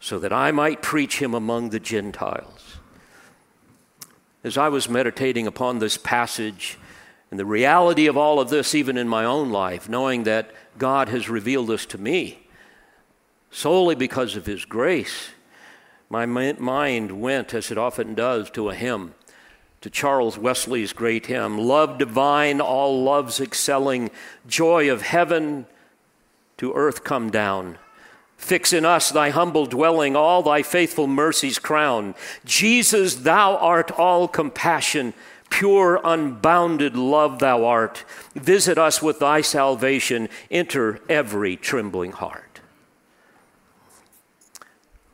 [0.00, 2.59] so that I might preach him among the Gentiles.
[4.42, 6.78] As I was meditating upon this passage
[7.30, 11.08] and the reality of all of this, even in my own life, knowing that God
[11.08, 12.46] has revealed this to me
[13.50, 15.30] solely because of his grace,
[16.08, 19.14] my mind went, as it often does, to a hymn
[19.80, 24.10] to Charles Wesley's great hymn Love divine, all loves excelling,
[24.46, 25.66] joy of heaven
[26.58, 27.78] to earth come down.
[28.40, 32.14] Fix in us thy humble dwelling, all thy faithful mercies crown.
[32.44, 35.12] Jesus, thou art all compassion,
[35.50, 38.02] pure, unbounded love thou art.
[38.34, 42.60] Visit us with thy salvation, enter every trembling heart.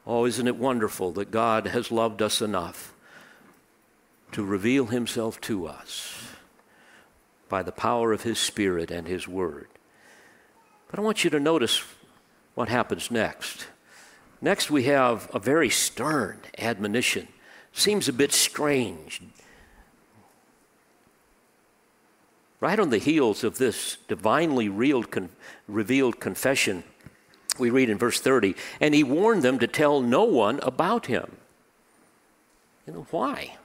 [0.06, 2.94] Oh, isn't it wonderful that God has loved us enough
[4.30, 6.28] to reveal himself to us
[7.48, 9.66] by the power of his Spirit and his Word?
[10.88, 11.82] But I want you to notice
[12.56, 13.66] what happens next.
[14.40, 17.28] Next, we have a very stern admonition.
[17.72, 19.20] Seems a bit strange.
[22.58, 25.10] Right on the heels of this divinely revealed
[26.20, 26.82] confession,
[27.58, 31.36] we read in verse 30, and he warned them to tell no one about him.
[32.86, 33.58] You know, why?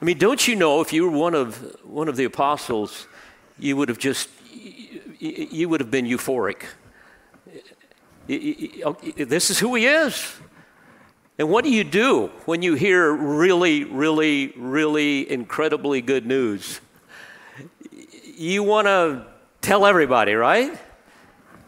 [0.00, 3.06] I mean, don't you know if you were one of, one of the apostles,
[3.58, 4.28] you would have just
[5.18, 6.64] you would have been euphoric.
[8.84, 10.36] Oh, this is who he is.
[11.38, 16.80] And what do you do when you hear really, really, really incredibly good news?
[18.36, 19.26] You want to
[19.60, 20.78] tell everybody, right?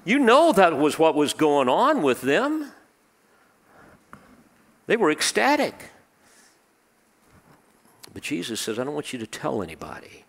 [0.05, 2.71] You know that was what was going on with them.
[4.87, 5.91] They were ecstatic.
[8.13, 10.25] But Jesus says, I don't want you to tell anybody.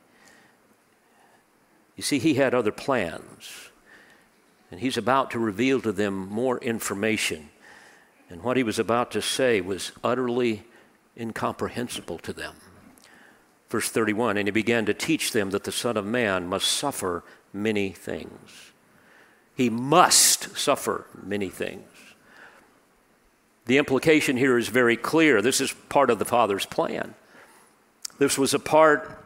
[1.95, 3.69] You see, he had other plans,
[4.73, 7.51] and he's about to reveal to them more information.
[8.27, 10.63] And what he was about to say was utterly
[11.15, 12.55] incomprehensible to them.
[13.69, 17.23] Verse 31 And he began to teach them that the Son of Man must suffer
[17.53, 18.71] many things.
[19.55, 21.87] He must suffer many things.
[23.67, 25.39] The implication here is very clear.
[25.39, 27.13] This is part of the Father's plan.
[28.17, 29.22] This was a part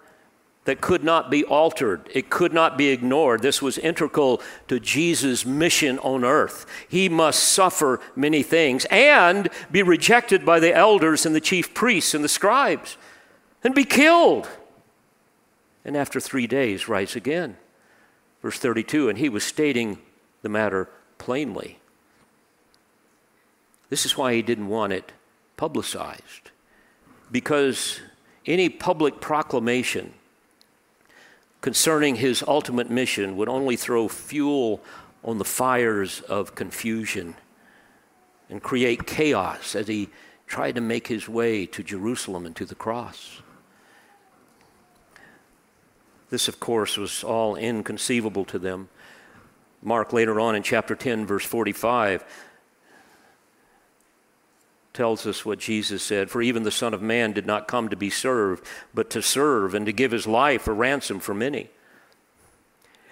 [0.68, 2.10] that could not be altered.
[2.14, 3.42] It could not be ignored.
[3.42, 6.66] This was integral to Jesus' mission on earth.
[6.90, 12.14] He must suffer many things and be rejected by the elders and the chief priests
[12.14, 12.98] and the scribes
[13.64, 14.50] and be killed.
[15.86, 17.56] And after three days, rise again.
[18.42, 20.00] Verse 32 and he was stating
[20.42, 21.80] the matter plainly.
[23.90, 25.14] This is why he didn't want it
[25.56, 26.52] publicized.
[27.32, 28.02] Because
[28.46, 30.14] any public proclamation
[31.68, 34.82] concerning his ultimate mission would only throw fuel
[35.22, 37.36] on the fires of confusion
[38.50, 40.08] and create chaos as he
[40.46, 43.42] tried to make his way to Jerusalem and to the cross.
[46.30, 48.88] This, of course, was all inconceivable to them.
[49.82, 52.24] Mark, later on in chapter 10, verse 45,
[54.98, 57.96] tells us what Jesus said For even the Son of Man did not come to
[57.96, 61.70] be served, but to serve and to give his life a ransom for many.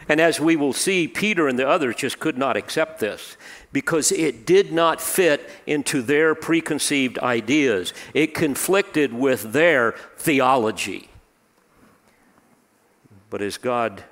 [0.10, 3.38] And as we will see, Peter and the others just could not accept this
[3.72, 7.94] because it did not fit into their preconceived ideas.
[8.16, 11.10] It conflicted with their theology.
[13.30, 14.04] But as God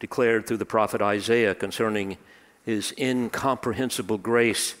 [0.00, 2.16] declared through the prophet Isaiah concerning
[2.64, 4.74] his incomprehensible grace,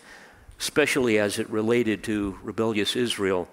[0.58, 3.48] especially as it related to rebellious Israel.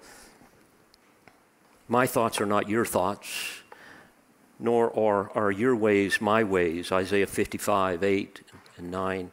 [1.88, 3.62] My thoughts are not your thoughts,
[4.58, 6.90] nor are, are your ways my ways.
[6.90, 8.40] Isaiah 55, 8
[8.78, 9.30] and 9.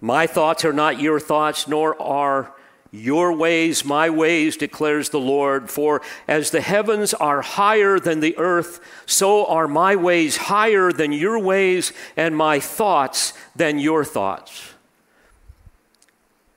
[0.00, 2.54] My thoughts are not your thoughts, nor are
[2.90, 5.70] your ways my ways, declares the Lord.
[5.70, 11.12] For as the heavens are higher than the earth, so are my ways higher than
[11.12, 14.74] your ways, and my thoughts than your thoughts.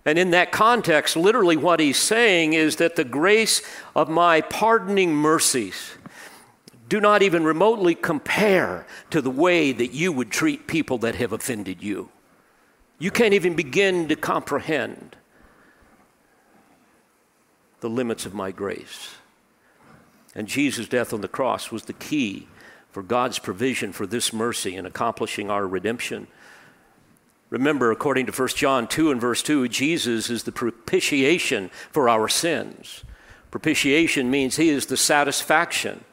[0.06, 3.62] And in that context, literally what he's saying is that the grace
[3.96, 5.92] of my pardoning mercies
[6.90, 11.32] do not even remotely compare to the way that you would treat people that have
[11.32, 12.10] offended you.
[13.00, 15.16] You can't even begin to comprehend
[17.80, 19.16] the limits of my grace.
[20.36, 22.48] And Jesus' death on the cross was the key
[22.92, 26.28] for God's provision for this mercy in accomplishing our redemption.
[27.52, 32.28] Remember, according to 1 John 2 and verse 2, Jesus is the propitiation for our
[32.28, 33.04] sins.
[33.52, 36.06] Propitiation means he is the satisfaction.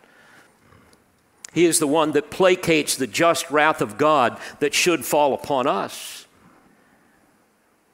[1.53, 5.69] He is the one that placates the just wrath of God that should fall upon
[5.69, 6.27] us.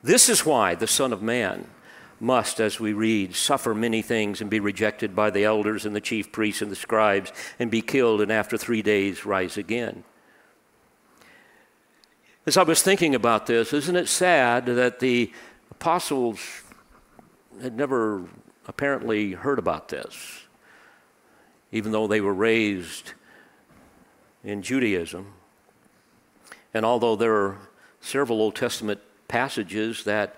[0.03, 1.67] This is why the Son of Man
[2.19, 6.01] must, as we read, suffer many things and be rejected by the elders and the
[6.01, 10.03] chief priests and the scribes and be killed and after three days rise again.
[12.47, 15.33] As I was thinking about this, isn't it sad that the
[15.71, 16.41] apostles
[17.63, 18.25] had never
[18.69, 20.43] apparently heard about this,
[21.73, 23.15] even though they were raised
[24.45, 25.33] in Judaism?
[26.75, 27.59] And although there are
[28.03, 30.37] several Old Testament passages that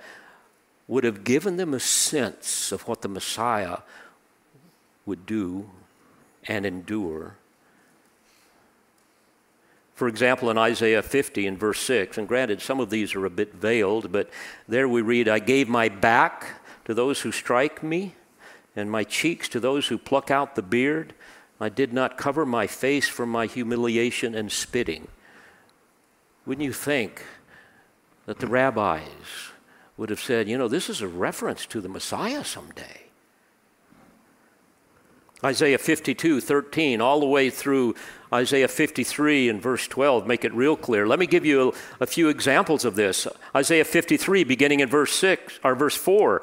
[0.87, 3.79] would have given them a sense of what the Messiah
[5.05, 5.71] would do
[6.47, 7.37] and endure.
[9.97, 13.31] For example, in Isaiah 50 and verse 6, and granted, some of these are a
[13.31, 14.29] bit veiled, but
[14.69, 18.15] there we read, I gave my back to those who strike me,
[18.77, 21.15] and my cheeks to those who pluck out the beard.
[21.59, 25.09] I did not cover my face from my humiliation and spitting.
[26.45, 27.25] Wouldn't you think
[28.27, 29.53] that the rabbis
[29.97, 33.06] would have said, you know, this is a reference to the Messiah someday.
[35.47, 37.95] Isaiah 52, 13, all the way through
[38.33, 41.07] Isaiah 53 and verse 12 make it real clear.
[41.07, 41.69] Let me give you
[42.01, 43.29] a, a few examples of this.
[43.55, 46.43] Isaiah 53, beginning in verse 6 or verse 4.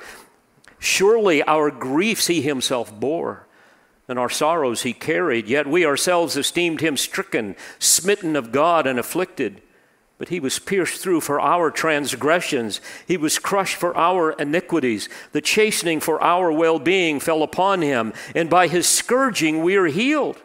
[0.79, 3.45] Surely our griefs he himself bore,
[4.07, 8.97] and our sorrows he carried, yet we ourselves esteemed him stricken, smitten of God, and
[8.97, 9.61] afflicted.
[10.17, 12.79] But he was pierced through for our transgressions.
[13.07, 15.09] He was crushed for our iniquities.
[15.31, 19.87] The chastening for our well being fell upon him, and by his scourging we are
[19.87, 20.41] healed.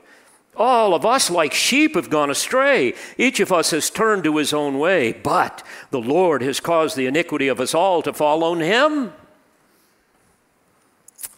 [0.57, 2.95] All of us, like sheep, have gone astray.
[3.16, 7.07] Each of us has turned to his own way, but the Lord has caused the
[7.07, 9.12] iniquity of us all to fall on him.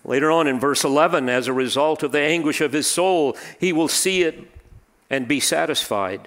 [0.05, 3.75] Later on in verse 11, as a result of the anguish of his soul, he
[3.75, 4.51] will see it
[5.11, 6.27] and be satisfied.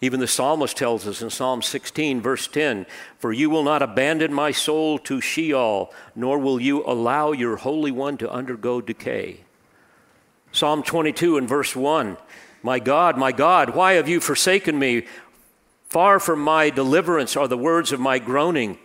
[0.00, 2.86] Even the psalmist tells us in Psalm 16, verse 10
[3.18, 7.90] For you will not abandon my soul to Sheol, nor will you allow your Holy
[7.90, 9.40] One to undergo decay.
[10.52, 12.16] Psalm 22 and verse 1
[12.62, 15.06] My God, my God, why have you forsaken me?
[15.88, 18.78] Far from my deliverance are the words of my groaning.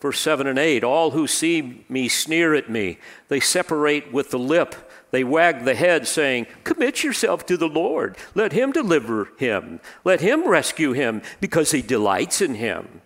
[0.00, 4.38] Verse 7 and 8 All who see me sneer at me, they separate with the
[4.38, 4.74] lip.
[5.14, 8.16] They wagged the head, saying, Commit yourself to the Lord.
[8.34, 9.78] Let him deliver him.
[10.02, 13.00] Let him rescue him, because he delights in him.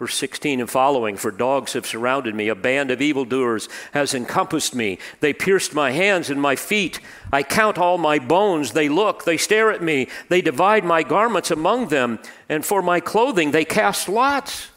[0.00, 4.74] Verse 16 and following For dogs have surrounded me, a band of evildoers has encompassed
[4.74, 4.98] me.
[5.20, 6.98] They pierced my hands and my feet.
[7.32, 8.72] I count all my bones.
[8.72, 10.08] They look, they stare at me.
[10.28, 12.18] They divide my garments among them,
[12.48, 14.70] and for my clothing they cast lots.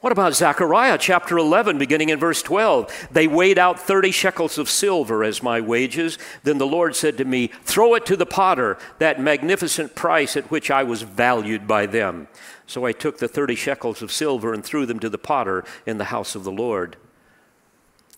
[0.00, 3.08] What about Zechariah chapter 11, beginning in verse 12?
[3.10, 6.18] They weighed out 30 shekels of silver as my wages.
[6.44, 10.52] Then the Lord said to me, Throw it to the potter, that magnificent price at
[10.52, 12.28] which I was valued by them.
[12.64, 15.98] So I took the 30 shekels of silver and threw them to the potter in
[15.98, 16.96] the house of the Lord.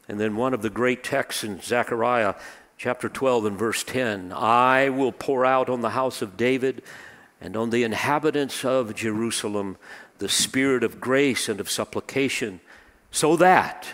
[0.06, 2.34] And then one of the great texts in Zechariah
[2.76, 6.82] chapter 12 and verse 10 I will pour out on the house of David
[7.40, 9.78] and on the inhabitants of Jerusalem
[10.20, 12.60] the spirit of grace and of supplication,
[13.10, 13.88] so that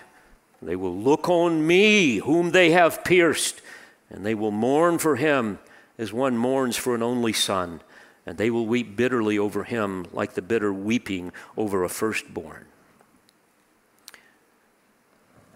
[0.60, 3.62] they will look on me, whom they have pierced,
[4.10, 5.58] and they will mourn for him
[5.96, 7.80] as one mourns for an only son,
[8.26, 12.66] and they will weep bitterly over him like the bitter weeping over a firstborn.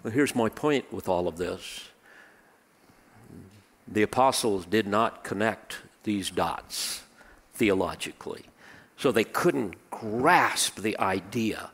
[0.03, 1.89] Well, here's my point with all of this
[3.89, 7.03] the apostles did not connect these dots
[7.55, 8.45] theologically.
[9.01, 11.71] So they couldn't grasp the idea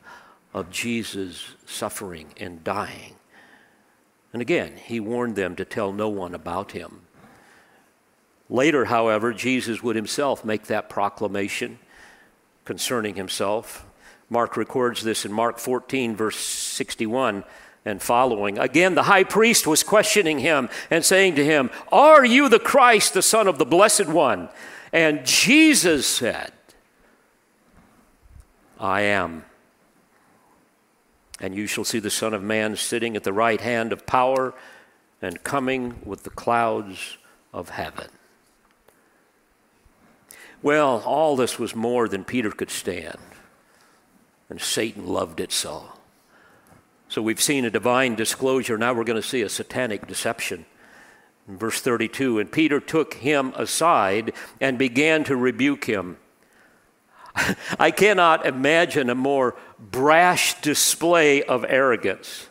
[0.53, 3.15] of Jesus suffering and dying.
[4.31, 7.01] And again, he warned them to tell no one about him.
[8.49, 11.79] Later, however, Jesus would himself make that proclamation
[12.63, 13.85] concerning himself.
[14.29, 17.43] Mark records this in Mark 14, verse 61.
[17.83, 18.57] and following.
[18.57, 23.13] Again, the high priest was questioning him and saying to him, Are you the Christ,
[23.13, 24.49] the Son of the Blessed One?
[24.91, 26.51] And Jesus said,
[28.79, 29.45] I am.
[31.39, 34.53] And you shall see the Son of Man sitting at the right hand of power
[35.21, 37.17] and coming with the clouds
[37.53, 38.07] of heaven.
[40.61, 43.19] Well, all this was more than Peter could stand,
[44.49, 45.85] and Satan loved it so.
[47.09, 48.77] So we've seen a divine disclosure.
[48.77, 50.65] Now we're going to see a satanic deception.
[51.47, 56.17] In verse 32 And Peter took him aside and began to rebuke him.
[57.79, 62.47] I cannot imagine a more brash display of arrogance.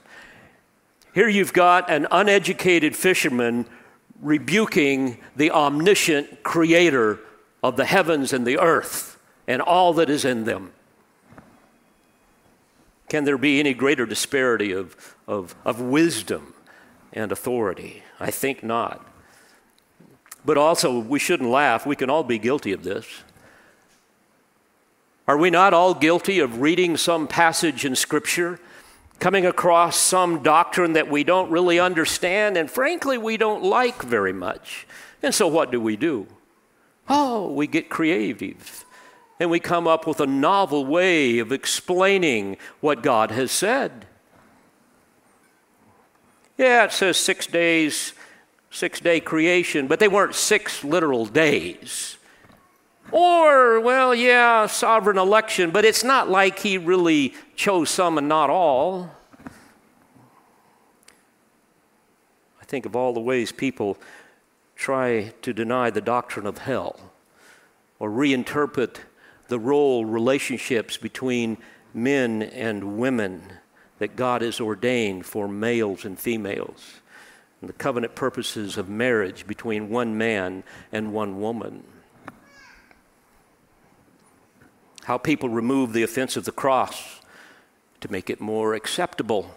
[1.14, 3.66] Here you've got an uneducated fisherman
[4.20, 7.20] rebuking the omniscient creator
[7.62, 10.72] of the heavens and the earth and all that is in them.
[13.08, 16.54] Can there be any greater disparity of, of, of wisdom
[17.12, 18.02] and authority?
[18.18, 19.06] I think not.
[20.44, 21.86] But also, we shouldn't laugh.
[21.86, 23.06] We can all be guilty of this.
[25.28, 28.60] Are we not all guilty of reading some passage in Scripture,
[29.18, 34.32] coming across some doctrine that we don't really understand, and frankly, we don't like very
[34.32, 34.86] much?
[35.22, 36.26] And so, what do we do?
[37.08, 38.84] Oh, we get creative
[39.38, 44.06] and we come up with a novel way of explaining what God has said.
[46.56, 48.14] Yeah, it says six days,
[48.70, 52.16] six day creation, but they weren't six literal days.
[53.12, 58.50] Or, well, yeah, sovereign election, but it's not like he really chose some and not
[58.50, 59.10] all.
[62.60, 63.96] I think of all the ways people
[64.74, 66.98] try to deny the doctrine of hell
[67.98, 68.96] or reinterpret
[69.48, 71.56] the role, relationships between
[71.94, 73.40] men and women
[73.98, 77.00] that God has ordained for males and females,
[77.60, 81.84] and the covenant purposes of marriage between one man and one woman.
[85.06, 87.20] How people remove the offense of the cross
[88.00, 89.54] to make it more acceptable,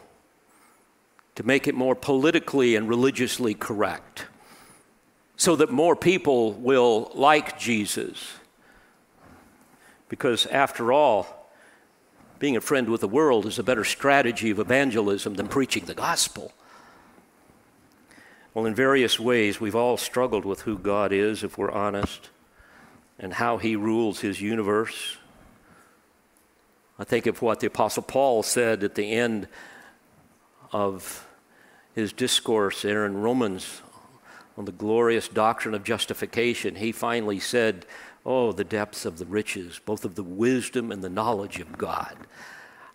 [1.34, 4.28] to make it more politically and religiously correct,
[5.38, 8.34] so that more people will like Jesus
[10.08, 11.50] because, after all,
[12.38, 15.95] being a friend with the world is a better strategy of evangelism than preaching the
[15.95, 16.54] gospel.
[18.54, 22.30] Well, in various ways, we've all struggled with who God is, if we're honest,
[23.18, 25.18] and how He rules His universe.
[27.00, 29.47] I think of what the Apostle Paul said at the end
[30.74, 31.26] of
[31.95, 33.82] his discourse there in Romans
[34.58, 36.76] on the glorious doctrine of justification.
[36.76, 37.86] He finally said,
[38.26, 42.18] Oh, the depths of the riches, both of the wisdom and the knowledge of God.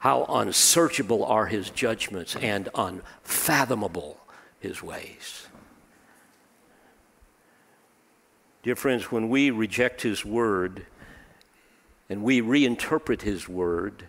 [0.01, 4.21] How unsearchable are his judgments and unfathomable
[4.61, 5.47] his ways.
[8.63, 10.85] Dear friends, when we reject his word
[12.09, 14.07] and we reinterpret his word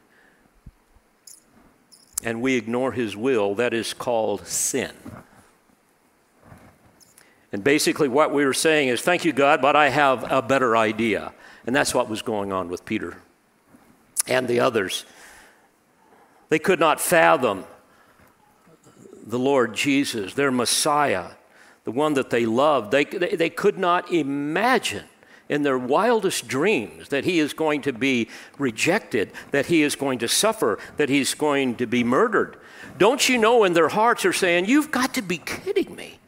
[2.23, 4.91] and we ignore his will, that is called sin.
[7.51, 10.75] And basically, what we were saying is, Thank you, God, but I have a better
[10.75, 11.33] idea.
[11.65, 13.17] And that's what was going on with Peter
[14.27, 15.05] and the others.
[16.49, 17.65] They could not fathom
[19.25, 21.31] the Lord Jesus, their Messiah,
[21.83, 22.91] the one that they loved.
[22.91, 25.05] They, they, they could not imagine
[25.47, 30.19] in their wildest dreams that he is going to be rejected, that he is going
[30.19, 32.57] to suffer, that he's going to be murdered.
[32.97, 36.19] Don't you know in their hearts are saying, You've got to be kidding me.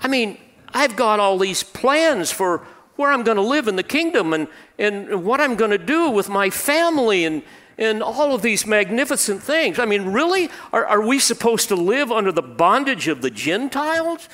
[0.00, 0.38] I mean,
[0.74, 2.66] I've got all these plans for
[2.96, 6.10] where I'm going to live in the kingdom and, and what I'm going to do
[6.10, 7.42] with my family and,
[7.78, 9.78] and all of these magnificent things.
[9.78, 10.50] I mean, really?
[10.72, 14.28] Are, are we supposed to live under the bondage of the Gentiles?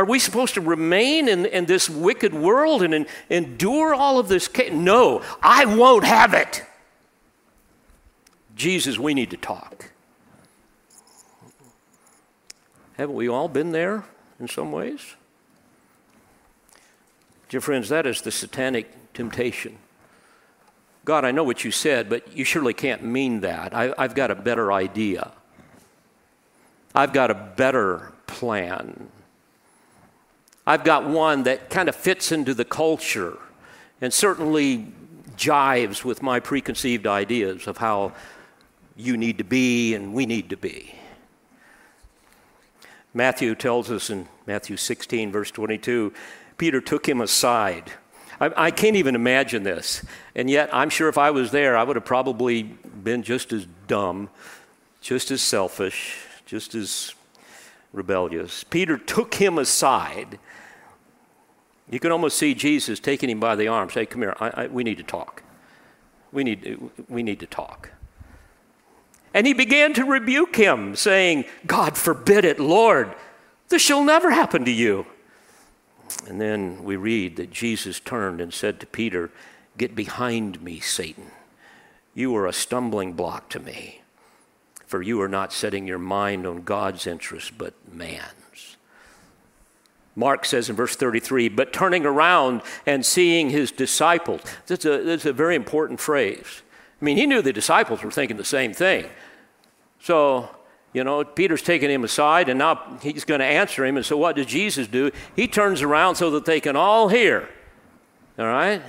[0.00, 4.28] Are we supposed to remain in, in this wicked world and, and endure all of
[4.28, 4.48] this?
[4.72, 6.64] No, I won't have it.
[8.56, 9.90] Jesus, we need to talk.
[12.96, 14.04] Haven't we all been there?
[14.40, 15.16] in some ways.
[17.50, 19.76] Dear friends, that is the satanic temptation.
[21.04, 23.74] God, I know what you said, but you surely can't mean that.
[23.74, 25.32] I, have got a better idea.
[26.94, 29.08] I've got a better plan.
[30.66, 33.38] I've got one that kind of fits into the culture
[34.00, 34.92] and certainly
[35.36, 38.12] jives with my preconceived ideas of how
[38.96, 40.94] you need to be and we need to be.
[43.12, 46.12] Matthew tells us in Matthew 16, verse 22,
[46.58, 47.92] Peter took him aside.
[48.40, 50.04] I, I, can't even imagine this.
[50.36, 53.66] And yet, I'm sure if I was there, I would have probably been just as
[53.88, 54.30] dumb,
[55.00, 57.14] just as selfish, just as
[57.92, 58.62] rebellious.
[58.64, 60.38] Peter took him aside.
[61.90, 64.66] You can almost see Jesus taking him by the arm, say, Come here, I, I,
[64.68, 65.42] we need to talk.
[66.32, 66.78] We need,
[67.08, 67.90] we need to talk.
[69.34, 73.14] And he began to rebuke him, saying, God forbid it, Lord,
[73.68, 75.06] this shall never happen to you.
[76.26, 79.30] And then we read that Jesus turned and said to Peter,
[79.76, 81.30] Get behind me, Satan.
[82.14, 84.02] You are a stumbling block to me,
[84.86, 88.39] for you are not setting your mind on God's interests, but man's.
[90.16, 94.40] Mark says in verse 33, but turning around and seeing his disciples.
[94.66, 96.62] That's a, that's a very important phrase.
[97.00, 99.06] I mean, he knew the disciples were thinking the same thing.
[100.00, 100.50] So,
[100.92, 103.96] you know, Peter's taking him aside and now he's going to answer him.
[103.96, 105.10] And so, what does Jesus do?
[105.36, 107.48] He turns around so that they can all hear.
[108.38, 108.82] All right?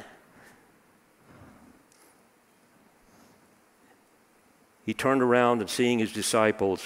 [4.86, 6.84] He turned around and seeing his disciples,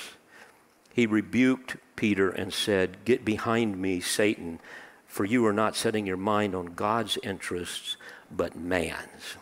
[0.94, 4.60] he rebuked Peter and said, Get behind me, Satan,
[5.08, 7.98] for you are not setting your mind on God's interests,
[8.32, 9.38] but man's.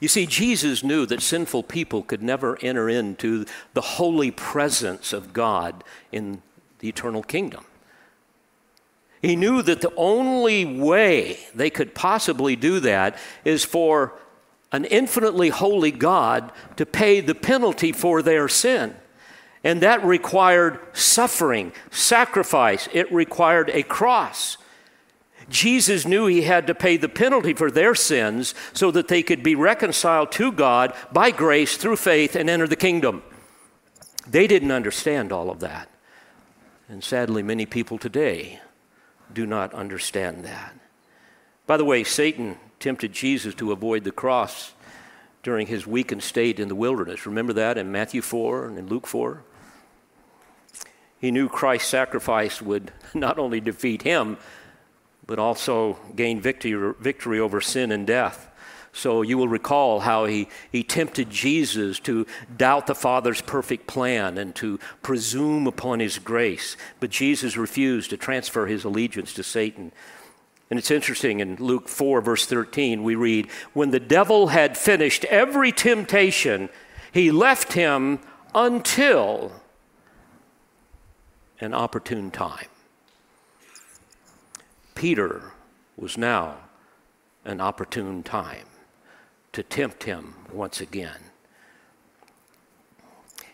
[0.00, 5.32] You see, Jesus knew that sinful people could never enter into the holy presence of
[5.32, 6.42] God in
[6.80, 7.64] the eternal kingdom.
[9.22, 14.12] He knew that the only way they could possibly do that is for
[14.72, 18.94] an infinitely holy God to pay the penalty for their sin.
[19.64, 24.58] And that required suffering, sacrifice, it required a cross.
[25.48, 29.42] Jesus knew he had to pay the penalty for their sins so that they could
[29.42, 33.22] be reconciled to God by grace through faith and enter the kingdom.
[34.28, 35.88] They didn't understand all of that.
[36.88, 38.60] And sadly, many people today
[39.32, 40.74] do not understand that.
[41.66, 44.72] By the way, Satan tempted Jesus to avoid the cross
[45.42, 47.26] during his weakened state in the wilderness.
[47.26, 49.42] Remember that in Matthew 4 and in Luke 4?
[51.18, 54.36] He knew Christ's sacrifice would not only defeat him,
[55.26, 58.50] but also gain victory, victory over sin and death.
[58.92, 64.38] So you will recall how he, he tempted Jesus to doubt the Father's perfect plan
[64.38, 66.78] and to presume upon his grace.
[66.98, 69.92] But Jesus refused to transfer his allegiance to Satan.
[70.68, 75.24] And it's interesting in Luke 4, verse 13, we read, When the devil had finished
[75.26, 76.68] every temptation,
[77.12, 78.18] he left him
[78.54, 79.52] until
[81.60, 82.66] an opportune time.
[84.94, 85.52] Peter
[85.96, 86.56] was now
[87.44, 88.66] an opportune time
[89.52, 91.18] to tempt him once again.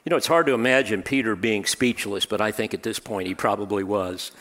[0.05, 3.29] You know, it's hard to imagine Peter being speechless, but I think at this point
[3.29, 4.33] he probably was.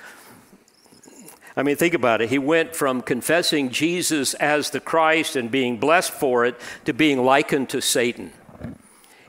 [1.55, 2.29] I mean, think about it.
[2.29, 7.23] He went from confessing Jesus as the Christ and being blessed for it to being
[7.23, 8.31] likened to Satan.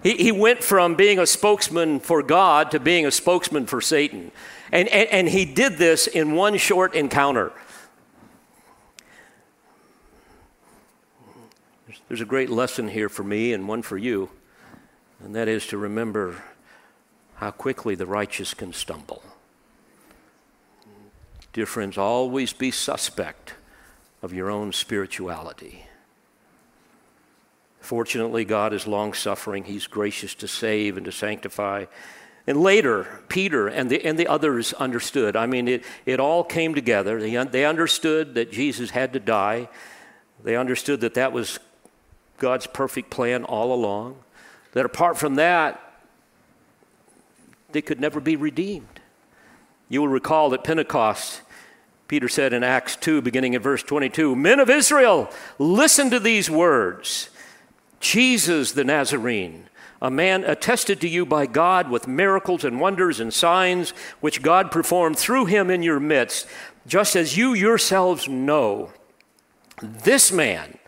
[0.02, 4.32] He, he went from being a spokesman for God to being a spokesman for Satan.
[4.70, 7.52] And, and, and he did this in one short encounter.
[11.86, 14.30] There's there's a great lesson here for me and one for you,
[15.22, 16.42] and that is to remember
[17.36, 19.22] how quickly the righteous can stumble.
[21.52, 23.54] Dear friends, always be suspect
[24.22, 25.86] of your own spirituality.
[27.80, 29.64] Fortunately, God is long suffering.
[29.64, 31.86] He's gracious to save and to sanctify.
[32.46, 35.36] And later, Peter and the, and the others understood.
[35.36, 37.20] I mean, it, it all came together.
[37.20, 39.68] They, they understood that Jesus had to die,
[40.42, 41.58] they understood that that was
[42.38, 44.16] God's perfect plan all along.
[44.72, 45.80] That apart from that,
[47.70, 48.91] they could never be redeemed.
[49.92, 51.42] You will recall that Pentecost,
[52.08, 55.28] Peter said in Acts 2, beginning at verse 22, Men of Israel,
[55.58, 57.28] listen to these words
[58.00, 59.68] Jesus the Nazarene,
[60.00, 63.90] a man attested to you by God with miracles and wonders and signs
[64.22, 66.46] which God performed through him in your midst,
[66.86, 68.94] just as you yourselves know.
[69.82, 70.78] This man,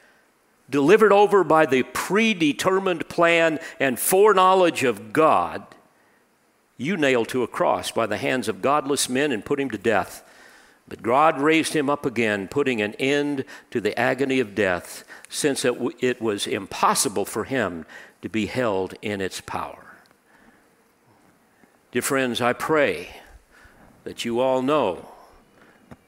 [0.70, 5.73] delivered over by the predetermined plan and foreknowledge of God,
[6.76, 9.78] you nailed to a cross by the hands of godless men and put him to
[9.78, 10.28] death.
[10.86, 15.64] But God raised him up again, putting an end to the agony of death, since
[15.64, 17.86] it, w- it was impossible for him
[18.22, 19.96] to be held in its power.
[21.92, 23.16] Dear friends, I pray
[24.02, 25.08] that you all know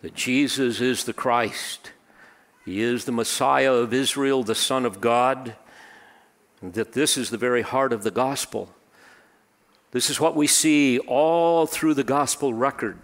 [0.02, 1.92] that Jesus is the Christ
[2.66, 5.54] he is the Messiah of Israel, the Son of God,
[6.60, 8.74] and that this is the very heart of the gospel.
[9.96, 12.98] This is what we see all through the gospel record.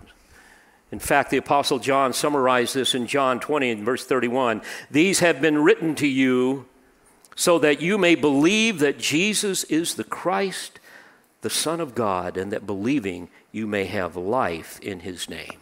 [0.91, 4.61] In fact, the Apostle John summarized this in John 20 and verse 31.
[4.91, 6.67] These have been written to you
[7.35, 10.81] so that you may believe that Jesus is the Christ,
[11.41, 15.61] the Son of God, and that believing you may have life in his name.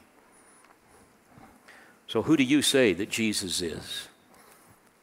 [2.09, 4.09] So, who do you say that Jesus is?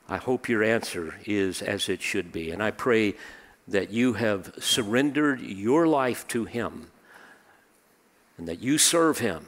[0.10, 2.52] I hope your answer is as it should be.
[2.52, 3.16] And I pray
[3.68, 6.88] that you have surrendered your life to him
[8.38, 9.46] and that you serve him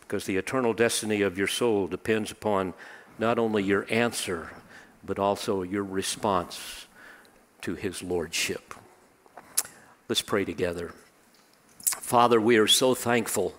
[0.00, 2.72] because the eternal destiny of your soul depends upon
[3.18, 4.50] not only your answer,
[5.04, 6.86] but also your response
[7.60, 8.74] to his lordship.
[10.08, 10.94] Let's pray together.
[11.80, 13.54] Father, we are so thankful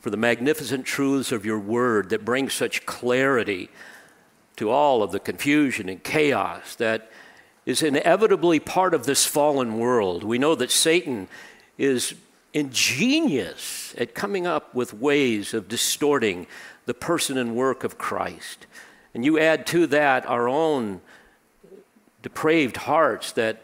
[0.00, 3.68] for the magnificent truths of your word that bring such clarity
[4.56, 7.10] to all of the confusion and chaos that
[7.64, 10.24] is inevitably part of this fallen world.
[10.24, 11.28] We know that Satan
[11.78, 12.14] is
[12.52, 16.46] ingenious at coming up with ways of distorting
[16.86, 18.66] the person and work of Christ.
[19.14, 21.00] And you add to that our own
[22.22, 23.62] depraved hearts that,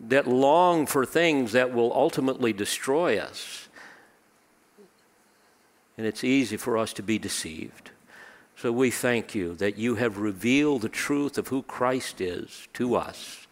[0.00, 3.68] that long for things that will ultimately destroy us.
[5.96, 7.90] And it's easy for us to be deceived.
[8.56, 12.94] So we thank you that you have revealed the truth of who Christ is to
[12.94, 13.46] us.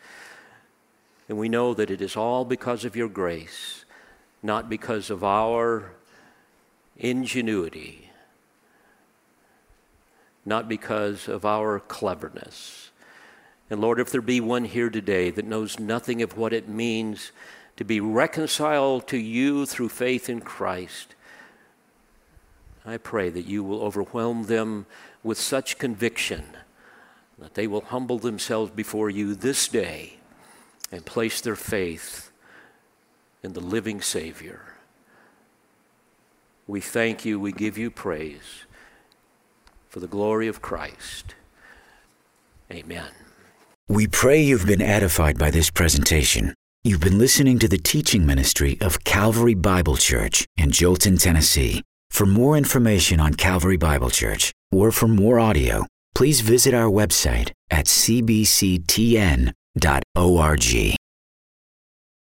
[1.29, 3.85] And we know that it is all because of your grace,
[4.43, 5.93] not because of our
[6.97, 8.11] ingenuity,
[10.45, 12.91] not because of our cleverness.
[13.71, 17.33] And Lord, if there be one here today that knows nothing of what it means
[17.77, 21.15] to be reconciled to you through faith in Christ,
[22.85, 24.87] I pray that you will overwhelm them
[25.23, 26.45] with such conviction
[27.39, 30.15] that they will humble themselves before you this day
[30.93, 32.31] and place their faith
[33.43, 34.75] in the living Savior.
[36.67, 38.65] We thank you, we give you praise
[39.89, 41.35] for the glory of Christ.
[42.71, 43.11] Amen.
[43.89, 46.55] We pray you've been edified by this presentation.
[46.85, 51.83] You've been listening to the teaching ministry of Calvary Bible Church in Jolton, Tennessee.
[52.13, 57.53] For more information on Calvary Bible Church or for more audio, please visit our website
[57.71, 59.53] at cbctn.org.